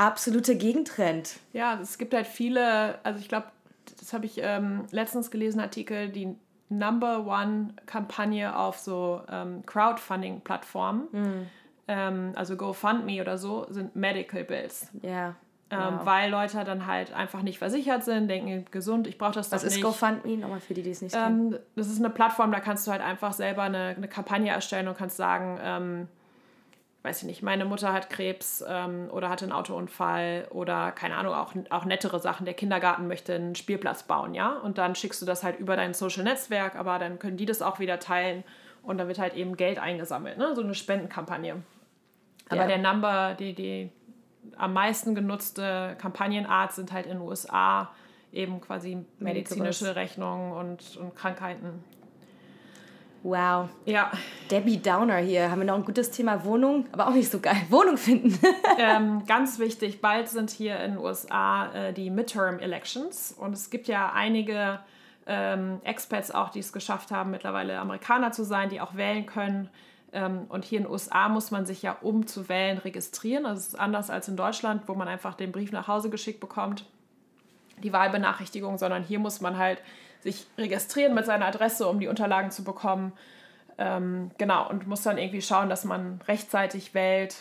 absoluter 0.00 0.54
Gegentrend. 0.54 1.38
Ja, 1.52 1.78
es 1.80 1.98
gibt 1.98 2.14
halt 2.14 2.26
viele, 2.26 2.98
also 3.04 3.20
ich 3.20 3.28
glaube, 3.28 3.46
das 3.98 4.12
habe 4.12 4.24
ich 4.24 4.40
ähm, 4.42 4.86
letztens 4.90 5.30
gelesen, 5.30 5.60
Artikel, 5.60 6.08
die 6.08 6.34
Number 6.70 7.26
One 7.26 7.74
Kampagne 7.86 8.56
auf 8.56 8.78
so 8.78 9.20
ähm, 9.30 9.64
Crowdfunding-Plattformen, 9.66 11.08
mhm. 11.12 11.46
ähm, 11.88 12.32
also 12.34 12.56
GoFundMe 12.56 13.20
oder 13.20 13.36
so, 13.36 13.66
sind 13.68 13.94
Medical 13.94 14.44
Bills. 14.44 14.88
Ja. 15.02 15.34
Ähm, 15.72 15.98
wow. 15.98 16.06
Weil 16.06 16.30
Leute 16.30 16.64
dann 16.64 16.86
halt 16.86 17.12
einfach 17.12 17.42
nicht 17.42 17.58
versichert 17.58 18.02
sind, 18.02 18.28
denken, 18.28 18.64
gesund, 18.70 19.06
ich 19.06 19.18
brauche 19.18 19.32
das 19.32 19.52
Was 19.52 19.62
doch 19.62 19.68
nicht. 19.68 19.84
Was 19.84 19.92
ist 19.92 20.00
GoFundMe? 20.00 20.36
Nochmal 20.38 20.60
für 20.60 20.74
die, 20.74 20.82
die 20.82 20.90
es 20.90 21.02
nicht 21.02 21.14
kennen. 21.14 21.52
Ähm, 21.52 21.58
das 21.76 21.88
ist 21.88 21.98
eine 21.98 22.10
Plattform, 22.10 22.50
da 22.52 22.60
kannst 22.60 22.86
du 22.86 22.90
halt 22.90 23.02
einfach 23.02 23.32
selber 23.34 23.62
eine, 23.62 23.94
eine 23.96 24.08
Kampagne 24.08 24.50
erstellen 24.50 24.88
und 24.88 24.96
kannst 24.96 25.16
sagen, 25.16 25.58
ähm, 25.62 26.08
weiß 27.02 27.22
ich 27.22 27.26
nicht, 27.26 27.42
meine 27.42 27.64
Mutter 27.64 27.92
hat 27.92 28.10
Krebs 28.10 28.62
ähm, 28.66 29.08
oder 29.10 29.30
hatte 29.30 29.46
einen 29.46 29.52
Autounfall 29.52 30.46
oder 30.50 30.92
keine 30.92 31.16
Ahnung, 31.16 31.34
auch, 31.34 31.54
auch 31.70 31.84
nettere 31.86 32.20
Sachen. 32.20 32.44
Der 32.44 32.54
Kindergarten 32.54 33.06
möchte 33.06 33.34
einen 33.34 33.54
Spielplatz 33.54 34.02
bauen, 34.02 34.34
ja? 34.34 34.52
Und 34.58 34.76
dann 34.76 34.94
schickst 34.94 35.22
du 35.22 35.26
das 35.26 35.42
halt 35.42 35.58
über 35.58 35.76
dein 35.76 35.94
Social 35.94 36.24
Netzwerk, 36.24 36.76
aber 36.76 36.98
dann 36.98 37.18
können 37.18 37.38
die 37.38 37.46
das 37.46 37.62
auch 37.62 37.78
wieder 37.78 37.98
teilen 38.00 38.44
und 38.82 38.98
dann 38.98 39.08
wird 39.08 39.18
halt 39.18 39.34
eben 39.34 39.56
Geld 39.56 39.78
eingesammelt, 39.78 40.36
ne? 40.36 40.54
So 40.54 40.62
eine 40.62 40.74
Spendenkampagne. 40.74 41.62
Aber 42.50 42.62
ja. 42.62 42.66
der 42.66 42.78
Number, 42.78 43.34
die, 43.34 43.54
die 43.54 43.90
am 44.56 44.74
meisten 44.74 45.14
genutzte 45.14 45.96
Kampagnenart 45.98 46.72
sind 46.72 46.92
halt 46.92 47.06
in 47.06 47.12
den 47.12 47.20
USA 47.22 47.90
eben 48.32 48.60
quasi 48.60 49.04
medizinische 49.18 49.96
Rechnungen 49.96 50.52
und, 50.52 50.96
und 50.96 51.16
Krankheiten. 51.16 51.82
Wow. 53.22 53.68
Ja. 53.84 54.10
Debbie 54.50 54.80
Downer 54.80 55.18
hier. 55.18 55.50
Haben 55.50 55.60
wir 55.60 55.66
noch 55.66 55.76
ein 55.76 55.84
gutes 55.84 56.10
Thema 56.10 56.44
Wohnung, 56.44 56.86
aber 56.92 57.08
auch 57.08 57.14
nicht 57.14 57.30
so 57.30 57.38
geil. 57.38 57.60
Wohnung 57.68 57.96
finden. 57.96 58.38
ähm, 58.78 59.24
ganz 59.26 59.58
wichtig, 59.58 60.00
bald 60.00 60.28
sind 60.28 60.50
hier 60.50 60.80
in 60.80 60.92
den 60.92 61.00
USA 61.00 61.72
äh, 61.72 61.92
die 61.92 62.10
Midterm 62.10 62.58
Elections 62.58 63.32
und 63.32 63.52
es 63.52 63.68
gibt 63.68 63.88
ja 63.88 64.12
einige 64.14 64.80
ähm, 65.26 65.80
Expats 65.84 66.30
auch, 66.30 66.48
die 66.48 66.60
es 66.60 66.72
geschafft 66.72 67.10
haben, 67.10 67.30
mittlerweile 67.30 67.78
Amerikaner 67.78 68.32
zu 68.32 68.44
sein, 68.44 68.70
die 68.70 68.80
auch 68.80 68.94
wählen 68.94 69.26
können. 69.26 69.68
Ähm, 70.12 70.46
und 70.48 70.64
hier 70.64 70.78
in 70.78 70.84
den 70.84 70.92
USA 70.92 71.28
muss 71.28 71.50
man 71.50 71.66
sich 71.66 71.82
ja, 71.82 71.96
um 72.00 72.26
zu 72.26 72.48
wählen, 72.48 72.78
registrieren. 72.78 73.44
Also 73.44 73.60
es 73.60 73.68
ist 73.68 73.78
anders 73.78 74.10
als 74.10 74.28
in 74.28 74.36
Deutschland, 74.36 74.84
wo 74.86 74.94
man 74.94 75.08
einfach 75.08 75.34
den 75.34 75.52
Brief 75.52 75.72
nach 75.72 75.88
Hause 75.88 76.10
geschickt 76.10 76.40
bekommt, 76.40 76.84
die 77.82 77.92
Wahlbenachrichtigung, 77.92 78.78
sondern 78.78 79.04
hier 79.04 79.18
muss 79.18 79.40
man 79.40 79.58
halt 79.58 79.82
sich 80.22 80.46
registrieren 80.58 81.14
mit 81.14 81.26
seiner 81.26 81.46
Adresse, 81.46 81.86
um 81.88 82.00
die 82.00 82.08
Unterlagen 82.08 82.50
zu 82.50 82.64
bekommen. 82.64 83.12
Ähm, 83.78 84.30
genau, 84.38 84.68
und 84.68 84.86
muss 84.86 85.02
dann 85.02 85.18
irgendwie 85.18 85.42
schauen, 85.42 85.68
dass 85.68 85.84
man 85.84 86.20
rechtzeitig 86.28 86.94
wählt 86.94 87.36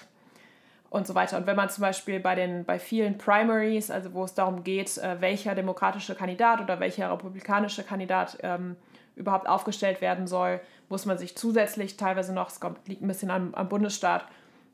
und 0.89 1.05
so 1.05 1.15
weiter. 1.15 1.37
Und 1.37 1.45
wenn 1.47 1.55
man 1.55 1.69
zum 1.69 1.81
Beispiel 1.81 2.19
bei, 2.19 2.35
den, 2.35 2.65
bei 2.65 2.79
vielen 2.79 3.17
Primaries, 3.17 3.91
also 3.91 4.13
wo 4.13 4.23
es 4.23 4.33
darum 4.33 4.63
geht, 4.63 4.97
äh, 4.97 5.19
welcher 5.19 5.55
demokratische 5.55 6.15
Kandidat 6.15 6.61
oder 6.61 6.79
welcher 6.79 7.11
republikanische 7.11 7.83
Kandidat 7.83 8.37
ähm, 8.41 8.75
überhaupt 9.15 9.47
aufgestellt 9.47 10.01
werden 10.01 10.27
soll, 10.27 10.61
muss 10.87 11.05
man 11.05 11.17
sich 11.17 11.37
zusätzlich 11.37 11.97
teilweise 11.97 12.33
noch, 12.33 12.49
es 12.49 12.59
kommt, 12.59 12.87
liegt 12.87 13.01
ein 13.01 13.07
bisschen 13.07 13.29
am, 13.29 13.53
am 13.53 13.69
Bundesstaat, 13.69 14.25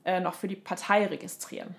äh, 0.06 0.20
noch 0.20 0.36
für 0.36 0.48
die 0.48 0.56
Partei 0.56 1.08
registrieren. 1.08 1.76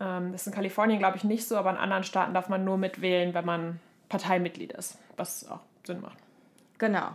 Ähm, 0.00 0.32
das 0.32 0.42
ist 0.42 0.46
in 0.46 0.54
Kalifornien, 0.54 0.98
glaube 0.98 1.16
ich, 1.16 1.24
nicht 1.24 1.46
so, 1.46 1.56
aber 1.56 1.70
in 1.70 1.76
anderen 1.76 2.04
Staaten 2.04 2.34
darf 2.34 2.48
man 2.48 2.64
nur 2.64 2.78
mitwählen, 2.78 3.34
wenn 3.34 3.44
man 3.44 3.80
Parteimitglied 4.12 4.74
ist, 4.74 4.98
was 5.16 5.48
auch 5.48 5.60
Sinn 5.86 6.02
macht. 6.02 6.18
Genau, 6.76 7.12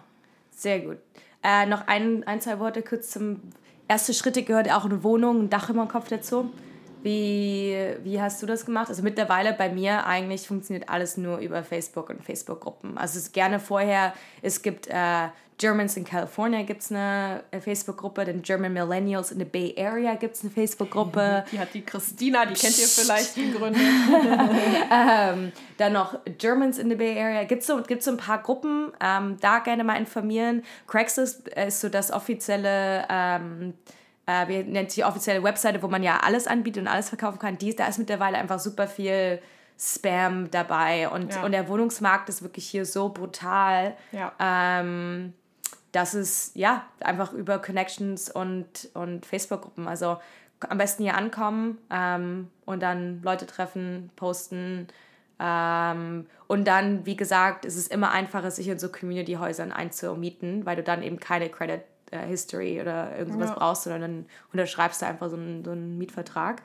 sehr 0.50 0.80
gut. 0.80 0.98
Äh, 1.44 1.68
noch 1.68 1.86
ein, 1.88 2.24
ein, 2.24 2.42
zwei 2.42 2.58
Worte 2.58 2.82
kurz 2.82 3.12
zum 3.12 3.40
erste 3.88 4.16
Schritte 4.16 4.42
gehört 4.42 4.72
auch 4.72 4.84
eine 4.84 5.04
Wohnung, 5.04 5.44
ein 5.44 5.50
Dach 5.52 5.70
über 5.70 5.86
dem 5.86 5.90
Kopf 5.90 6.08
dazu. 6.08 6.52
Wie, 7.04 7.76
wie 8.04 8.22
hast 8.22 8.42
du 8.42 8.46
das 8.46 8.66
gemacht? 8.66 8.90
Also 8.90 9.04
mittlerweile 9.04 9.54
bei 9.54 9.70
mir 9.70 10.06
eigentlich 10.06 10.48
funktioniert 10.48 10.90
alles 10.90 11.18
nur 11.18 11.38
über 11.40 11.64
Facebook 11.64 12.10
und 12.10 12.24
Facebook-Gruppen. 12.24 12.98
Also 12.98 13.18
es 13.18 13.26
ist 13.26 13.34
gerne 13.34 13.60
vorher, 13.60 14.14
es 14.42 14.62
gibt 14.62 14.88
äh, 14.88 15.28
Germans 15.58 15.98
in 15.98 16.06
California 16.06 16.62
gibt 16.62 16.84
es 16.84 16.92
eine 16.92 17.44
Facebook-Gruppe, 17.60 18.26
den 18.26 18.44
German 18.44 18.74
Millennials 18.74 19.32
in 19.32 19.40
the 19.40 19.46
Bay 19.46 19.74
Area 19.76 20.14
gibt 20.14 20.36
es 20.36 20.44
eine 20.44 20.52
Facebook-Gruppe. 20.52 21.46
Die 21.52 21.60
hat 21.60 21.74
die 21.74 21.82
Christina, 21.82 22.46
die 22.46 22.54
kennt 22.54 22.78
ihr 22.78 22.88
vielleicht 22.88 23.36
gegründet. 23.36 23.82
ähm, 24.92 25.52
dann 25.78 25.94
noch 25.94 26.20
Germans 26.38 26.78
in 26.78 26.90
the 26.90 26.96
Bay 26.96 27.20
Area. 27.20 27.44
Gibt 27.46 27.62
es 27.62 27.68
so, 27.68 27.82
gibt's 27.82 28.06
so 28.06 28.12
ein 28.12 28.18
paar 28.18 28.42
Gruppen, 28.42 28.92
ähm, 29.02 29.38
da 29.42 29.60
gerne 29.60 29.84
mal 29.84 29.96
informieren. 29.96 30.64
Craigslist 30.86 31.48
ist 31.48 31.82
so 31.82 31.90
das 31.90 32.12
offizielle... 32.12 33.06
Ähm, 33.10 33.74
äh, 34.28 34.48
wie 34.48 34.64
nennt 34.64 34.92
sich 34.92 35.04
die 35.04 35.06
offizielle 35.06 35.42
Webseite, 35.42 35.82
wo 35.82 35.88
man 35.88 36.04
ja 36.04 36.20
alles 36.20 36.46
anbietet 36.46 36.82
und 36.82 36.88
alles 36.88 37.10
verkaufen 37.10 37.40
kann, 37.40 37.58
die, 37.58 37.76
da 37.76 37.88
ist 37.88 37.98
mittlerweile 37.98 38.38
einfach 38.38 38.60
super 38.60 38.88
viel 38.88 39.42
Spam 39.80 40.52
dabei 40.52 41.10
und, 41.10 41.34
ja. 41.34 41.44
und 41.44 41.52
der 41.52 41.68
Wohnungsmarkt 41.70 42.30
ist 42.30 42.42
wirklich 42.42 42.68
hier 42.68 42.86
so 42.86 43.10
brutal, 43.10 43.96
ja. 44.12 44.34
ähm, 44.40 45.34
dass 45.92 46.14
es 46.14 46.52
ja 46.56 46.86
einfach 47.00 47.32
über 47.32 47.60
Connections 47.60 48.30
und, 48.30 48.90
und 48.94 49.26
Facebook-Gruppen, 49.26 49.88
also 49.88 50.18
am 50.68 50.78
besten 50.78 51.04
hier 51.04 51.16
ankommen 51.16 51.78
ähm, 51.92 52.50
und 52.66 52.82
dann 52.82 53.22
Leute 53.22 53.46
treffen, 53.46 54.10
posten. 54.16 54.88
Ähm, 55.40 56.26
und 56.48 56.68
dann, 56.68 57.06
wie 57.06 57.16
gesagt, 57.16 57.64
ist 57.64 57.76
es 57.76 57.88
immer 57.88 58.10
einfacher, 58.12 58.50
sich 58.50 58.68
in 58.68 58.80
so 58.80 58.90
Community-Häusern 58.90 59.72
einzumieten, 59.72 60.66
weil 60.66 60.76
du 60.76 60.84
dann 60.84 61.04
eben 61.04 61.20
keine 61.20 61.50
Credit 61.50 61.82
äh, 62.12 62.26
History 62.26 62.82
oder 62.82 63.18
irgendwas 63.18 63.50
ja. 63.50 63.56
brauchst, 63.56 63.84
sondern 63.84 64.02
dann 64.02 64.26
unterschreibst 64.52 65.02
du 65.02 65.06
einfach 65.06 65.30
so 65.30 65.36
einen, 65.36 65.64
so 65.64 65.72
einen 65.72 65.98
Mietvertrag. 65.98 66.62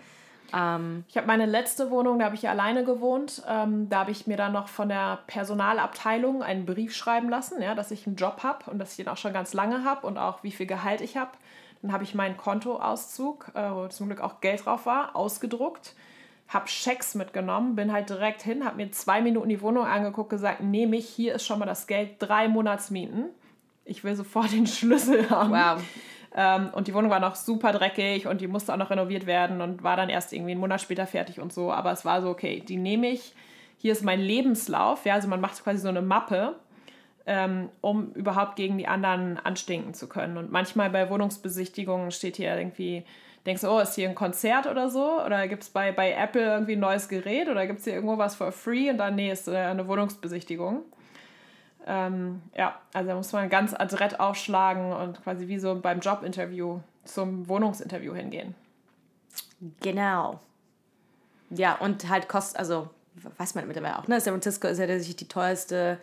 Ähm, 0.55 1.05
ich 1.09 1.16
habe 1.16 1.26
meine 1.26 1.46
letzte 1.46 1.90
Wohnung, 1.90 2.18
da 2.18 2.26
habe 2.26 2.35
ich 2.35 2.48
alleine 2.48 2.85
gewohnt. 2.85 3.42
Ähm, 3.48 3.88
da 3.88 4.00
habe 4.00 4.11
ich 4.11 4.26
mir 4.26 4.37
dann 4.37 4.52
noch 4.52 4.68
von 4.68 4.88
der 4.88 5.20
Personalabteilung 5.26 6.42
einen 6.42 6.66
Brief 6.66 6.94
schreiben 6.94 7.28
lassen, 7.28 7.62
ja, 7.62 7.74
dass 7.74 7.90
ich 7.90 8.07
einen 8.07 8.16
Job 8.16 8.42
habe 8.42 8.70
und 8.70 8.78
dass 8.78 8.90
ich 8.90 8.96
den 8.96 9.09
auch 9.09 9.16
schon 9.16 9.33
ganz 9.33 9.55
lange 9.55 9.85
habe 9.85 10.07
und 10.07 10.18
auch 10.18 10.42
wie 10.42 10.52
viel 10.52 10.66
Gehalt 10.66 11.00
ich 11.00 11.16
habe. 11.16 11.31
Dann 11.81 11.92
habe 11.92 12.05
ich 12.05 12.14
meinen 12.14 12.37
Kontoauszug, 12.37 13.50
äh, 13.55 13.70
wo 13.72 13.88
zum 13.88 14.07
Glück 14.07 14.20
auch 14.20 14.40
Geld 14.40 14.64
drauf 14.64 14.87
war, 14.87 15.16
ausgedruckt 15.16 15.94
habe 16.48 16.68
Schecks 16.68 17.14
mitgenommen, 17.14 17.76
bin 17.76 17.92
halt 17.92 18.11
direkt 18.11 18.42
hin, 18.42 18.66
habe 18.66 18.76
mir 18.76 18.92
zwei 18.92 19.22
Minuten 19.22 19.48
die 19.48 19.62
Wohnung 19.62 19.87
angeguckt, 19.87 20.28
gesagt, 20.28 20.61
nehme 20.61 20.96
ich, 20.96 21.09
hier 21.09 21.35
ist 21.37 21.46
schon 21.46 21.59
mal 21.59 21.64
das 21.64 21.87
Geld, 21.87 22.16
drei 22.18 22.46
Monatsmieten 22.46 23.31
ich 23.85 24.05
will 24.05 24.16
sofort 24.16 24.53
den 24.53 24.66
Schlüssel 24.68 25.29
haben. 25.31 25.53
Wow. 25.53 25.83
Ähm, 26.35 26.71
und 26.73 26.88
die 26.88 26.95
Wohnung 26.95 27.11
war 27.11 27.21
noch 27.21 27.35
super 27.35 27.73
dreckig 27.73 28.27
und 28.27 28.40
die 28.40 28.47
musste 28.49 28.73
auch 28.73 28.79
noch 28.79 28.90
renoviert 28.90 29.27
werden 29.27 29.61
und 29.61 29.83
war 29.83 29.97
dann 29.97 30.09
erst 30.09 30.33
irgendwie 30.33 30.53
einen 30.53 30.61
Monat 30.61 30.81
später 30.81 31.07
fertig 31.07 31.40
und 31.40 31.53
so. 31.53 31.73
Aber 31.73 31.92
es 31.92 32.05
war 32.05 32.23
so, 32.23 32.29
okay, 32.31 32.62
die 32.66 32.77
nehme 32.77 33.09
ich. 33.09 33.35
Hier 33.77 33.92
ist 33.92 34.05
mein 34.05 34.21
Lebenslauf. 34.21 35.05
Ja, 35.05 35.14
also 35.14 35.29
man 35.29 35.40
macht 35.40 35.62
quasi 35.62 35.81
so 35.81 35.88
eine 35.88 36.03
Mappe, 36.03 36.57
ähm, 37.27 37.68
um 37.81 38.12
überhaupt 38.12 38.57
gegen 38.57 38.79
die 38.79 38.88
anderen 38.88 39.38
anstinken 39.38 39.92
zu 39.92 40.09
können. 40.09 40.38
Und 40.38 40.51
manchmal 40.51 40.88
bei 40.88 41.11
Wohnungsbesichtigungen 41.11 42.12
steht 42.12 42.37
hier 42.37 42.57
irgendwie, 42.57 43.05
denkst 43.45 43.62
du, 43.62 43.68
oh, 43.68 43.81
ist 43.81 43.95
hier 43.95 44.09
ein 44.09 44.14
Konzert 44.14 44.66
oder 44.66 44.88
so? 44.88 45.23
Oder 45.23 45.49
gibt 45.49 45.64
es 45.64 45.71
bei, 45.71 45.92
bei 45.92 46.12
Apple 46.12 46.45
irgendwie 46.45 46.77
ein 46.77 46.81
neues 46.81 47.09
Gerät? 47.09 47.49
Oder 47.49 47.66
gibt 47.66 47.81
es 47.81 47.85
hier 47.85 47.95
irgendwo 47.95 48.16
was 48.16 48.37
for 48.37 48.53
free? 48.53 48.88
Und 48.88 48.99
dann, 48.99 49.16
nee, 49.16 49.31
ist 49.31 49.49
äh, 49.49 49.57
eine 49.57 49.87
Wohnungsbesichtigung. 49.87 50.83
Ähm, 51.87 52.42
ja, 52.57 52.81
also 52.92 53.09
da 53.09 53.16
muss 53.16 53.33
man 53.33 53.49
ganz 53.49 53.75
adrett 53.75 54.21
aufschlagen 54.21 54.92
und 54.92 55.23
quasi 55.23 55.49
wie 55.49 55.59
so 55.59 55.75
beim 55.81 56.01
Jobinterview 56.01 56.81
zum 57.05 57.49
Wohnungsinterview 57.49 58.14
hingehen. 58.14 58.55
Genau. 59.81 60.40
Ja, 61.51 61.75
und 61.77 62.09
halt 62.09 62.29
kostet, 62.29 62.59
also 62.59 62.88
weiß 63.37 63.55
man 63.55 63.66
mittlerweile 63.66 63.99
auch, 63.99 64.09
ne? 64.09 64.21
San 64.21 64.33
Francisco 64.33 64.68
ist 64.68 64.79
ja 64.79 64.87
tatsächlich 64.87 65.16
die 65.16 65.29
teuerste 65.29 65.99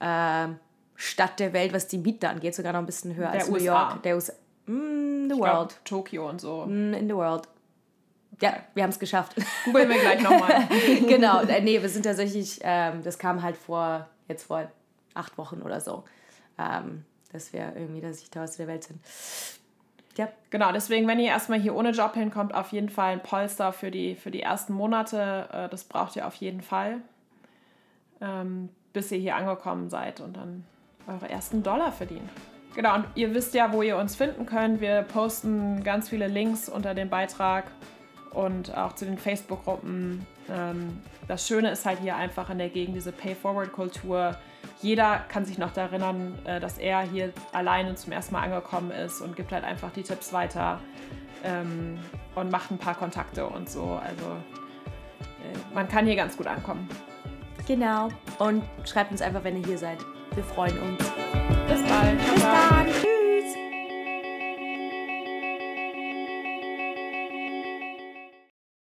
äh, 0.00 0.48
Stadt 0.96 1.40
der 1.40 1.52
Welt, 1.52 1.72
was 1.72 1.88
die 1.88 1.98
Miete 1.98 2.28
angeht, 2.28 2.54
sogar 2.54 2.72
noch 2.72 2.80
ein 2.80 2.86
bisschen 2.86 3.14
höher 3.16 3.30
der 3.30 3.40
als 3.40 3.48
USA. 3.48 3.58
New 3.58 3.64
York. 3.64 4.02
Der 4.02 4.14
USA. 4.14 4.32
Mm, 4.66 5.28
the 5.28 5.34
ich 5.34 5.40
world. 5.40 5.68
Glaub, 5.68 5.84
Tokio 5.84 6.28
und 6.28 6.40
so. 6.40 6.66
Mm, 6.66 6.94
in 6.94 7.08
the 7.08 7.14
world. 7.14 7.48
Ja, 8.40 8.56
wir 8.74 8.82
haben 8.82 8.90
es 8.90 8.98
geschafft. 8.98 9.36
Googeln 9.64 9.88
wir 9.88 10.00
gleich 10.00 10.22
nochmal. 10.22 10.68
genau, 11.08 11.42
äh, 11.42 11.60
nee, 11.60 11.80
wir 11.80 11.88
sind 11.88 12.04
tatsächlich, 12.04 12.60
ähm, 12.62 13.02
das 13.02 13.18
kam 13.18 13.42
halt 13.42 13.56
vor, 13.56 14.08
jetzt 14.28 14.44
vor 14.44 14.70
acht 15.14 15.38
Wochen 15.38 15.62
oder 15.62 15.80
so, 15.80 16.04
ähm, 16.58 17.04
dass 17.32 17.52
wir 17.52 17.74
irgendwie 17.76 18.00
das 18.00 18.28
teuerste 18.30 18.58
der 18.58 18.68
Welt 18.68 18.84
sind. 18.84 19.00
Ja. 20.16 20.28
Genau, 20.50 20.70
deswegen, 20.72 21.08
wenn 21.08 21.18
ihr 21.18 21.26
erstmal 21.26 21.60
hier 21.60 21.74
ohne 21.74 21.90
Job 21.90 22.14
hinkommt, 22.14 22.54
auf 22.54 22.72
jeden 22.72 22.88
Fall 22.88 23.14
ein 23.14 23.22
Polster 23.22 23.72
für 23.72 23.90
die, 23.90 24.14
für 24.14 24.30
die 24.30 24.42
ersten 24.42 24.72
Monate. 24.72 25.48
Äh, 25.52 25.68
das 25.68 25.84
braucht 25.84 26.14
ihr 26.16 26.26
auf 26.26 26.34
jeden 26.36 26.62
Fall, 26.62 27.00
ähm, 28.20 28.68
bis 28.92 29.10
ihr 29.10 29.18
hier 29.18 29.36
angekommen 29.36 29.90
seid 29.90 30.20
und 30.20 30.36
dann 30.36 30.64
eure 31.06 31.28
ersten 31.28 31.62
Dollar 31.62 31.90
verdient. 31.90 32.30
Genau, 32.74 32.94
und 32.96 33.06
ihr 33.14 33.34
wisst 33.34 33.54
ja, 33.54 33.72
wo 33.72 33.82
ihr 33.82 33.96
uns 33.96 34.16
finden 34.16 34.46
könnt. 34.46 34.80
Wir 34.80 35.02
posten 35.02 35.84
ganz 35.84 36.08
viele 36.08 36.26
Links 36.26 36.68
unter 36.68 36.94
dem 36.94 37.08
Beitrag 37.08 37.64
und 38.30 38.76
auch 38.76 38.94
zu 38.94 39.04
den 39.04 39.18
Facebook-Gruppen. 39.18 40.26
Ähm, 40.50 41.00
das 41.28 41.46
Schöne 41.46 41.70
ist 41.70 41.86
halt 41.86 42.00
hier 42.00 42.16
einfach 42.16 42.50
in 42.50 42.58
der 42.58 42.68
Gegend 42.68 42.96
diese 42.96 43.12
Pay-Forward-Kultur 43.12 44.36
jeder 44.80 45.20
kann 45.28 45.44
sich 45.44 45.58
noch 45.58 45.72
daran 45.72 45.92
erinnern, 45.92 46.38
äh, 46.44 46.60
dass 46.60 46.78
er 46.78 47.02
hier 47.02 47.32
alleine 47.52 47.94
zum 47.94 48.12
ersten 48.12 48.34
Mal 48.34 48.42
angekommen 48.42 48.90
ist 48.90 49.20
und 49.20 49.36
gibt 49.36 49.52
halt 49.52 49.64
einfach 49.64 49.90
die 49.92 50.02
Tipps 50.02 50.32
weiter 50.32 50.80
ähm, 51.42 51.98
und 52.34 52.50
macht 52.50 52.70
ein 52.70 52.78
paar 52.78 52.94
Kontakte 52.94 53.46
und 53.46 53.68
so. 53.68 53.98
Also 54.02 54.24
äh, 54.24 55.74
man 55.74 55.88
kann 55.88 56.06
hier 56.06 56.16
ganz 56.16 56.36
gut 56.36 56.46
ankommen. 56.46 56.88
Genau. 57.66 58.08
Und 58.38 58.62
schreibt 58.84 59.10
uns 59.10 59.22
einfach, 59.22 59.42
wenn 59.44 59.56
ihr 59.56 59.66
hier 59.66 59.78
seid. 59.78 59.98
Wir 60.34 60.44
freuen 60.44 60.78
uns. 60.80 60.98
Bis 61.66 61.82
bald. 61.88 62.18
Bis 62.18 62.42
bald. 62.42 62.83